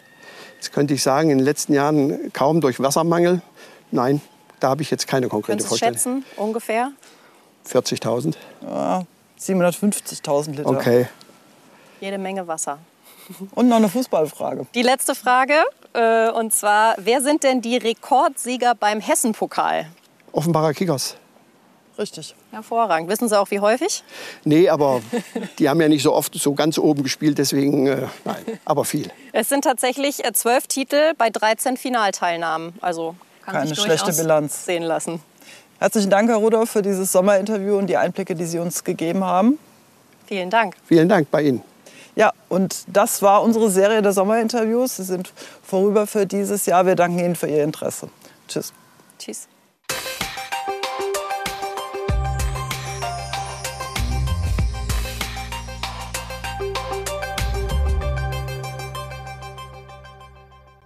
Das 0.59 0.73
könnte 0.73 0.95
ich 0.95 1.03
sagen, 1.03 1.31
in 1.31 1.39
den 1.39 1.45
letzten 1.45 1.75
Jahren 1.75 2.33
kaum 2.33 2.61
durch 2.61 2.81
Wassermangel. 2.81 3.43
Nein, 3.93 4.21
da 4.59 4.71
habe 4.71 4.83
ich 4.83 4.91
jetzt 4.91 5.07
keine 5.07 5.29
konkrete 5.29 5.59
Können 5.59 5.71
Sie 5.71 5.79
schätzen, 5.79 6.25
ungefähr? 6.37 6.91
40.000. 7.71 8.35
Ja, 8.63 9.05
750.000 9.39 10.51
Liter. 10.51 10.67
Okay. 10.67 11.07
Jede 12.01 12.19
Menge 12.19 12.47
Wasser. 12.47 12.79
Und 13.55 13.69
noch 13.69 13.77
eine 13.77 13.89
Fußballfrage. 13.89 14.67
Die 14.75 14.83
letzte 14.83 15.15
Frage, 15.15 15.55
äh, 15.95 16.31
und 16.31 16.53
zwar, 16.53 16.95
wer 16.99 17.21
sind 17.21 17.43
denn 17.43 17.61
die 17.61 17.77
Rekordsieger 17.77 18.75
beim 18.75 19.01
Hessen-Pokal? 19.01 19.87
Offenbarer 20.33 20.73
Kickers. 20.75 21.17
Richtig. 21.99 22.35
Hervorragend. 22.51 23.09
Wissen 23.09 23.29
Sie 23.29 23.39
auch, 23.39 23.51
wie 23.51 23.61
häufig? 23.61 24.05
Nee, 24.45 24.69
aber 24.69 25.01
die 25.59 25.69
haben 25.69 25.81
ja 25.81 25.89
nicht 25.89 26.03
so 26.03 26.13
oft 26.13 26.35
so 26.35 26.55
ganz 26.55 26.79
oben 26.79 27.03
gespielt, 27.03 27.39
deswegen 27.39 27.87
äh, 27.87 28.07
nein, 28.25 28.45
aber 28.65 28.85
viel. 28.85 29.11
Es 29.33 29.49
sind 29.49 29.65
tatsächlich 29.65 30.25
äh, 30.25 30.33
zwölf 30.33 30.67
Titel 30.67 31.15
bei 31.17 31.31
13 31.31 31.77
Finalteilnahmen. 31.77 32.75
Also 32.83 33.17
kann 33.43 33.55
Keine 33.55 33.69
sich 33.69 33.81
schlechte 33.81 34.13
Bilanz 34.13 34.67
sehen 34.67 34.83
lassen. 34.83 35.23
Herzlichen 35.79 36.11
Dank, 36.11 36.29
Herr 36.29 36.37
Rudolph, 36.37 36.71
für 36.71 36.83
dieses 36.83 37.13
Sommerinterview 37.13 37.77
und 37.77 37.87
die 37.87 37.97
Einblicke, 37.97 38.35
die 38.35 38.47
Sie 38.47 38.59
uns 38.59 38.85
gegeben 38.85 39.25
haben. 39.25 39.59
Vielen 40.27 40.51
Dank. 40.51 40.75
Vielen 40.87 41.09
Dank 41.09 41.31
bei 41.31 41.43
Ihnen. 41.43 41.63
Ja, 42.17 42.33
und 42.49 42.85
das 42.89 43.21
war 43.23 43.43
unsere 43.43 43.71
Serie 43.71 44.01
der 44.03 44.13
Sommerinterviews. 44.13 44.97
Sie 44.97 45.05
sind 45.05 45.33
vorüber 45.63 46.07
für 46.07 46.27
dieses 46.27 46.65
Jahr. 46.67 46.87
Wir 46.87 46.97
danken 46.97 47.19
Ihnen 47.19 47.37
für 47.37 47.47
Ihr 47.47 47.63
Interesse. 47.63 48.09
Tschüss. 48.49 48.73
Tschüss. 49.19 49.49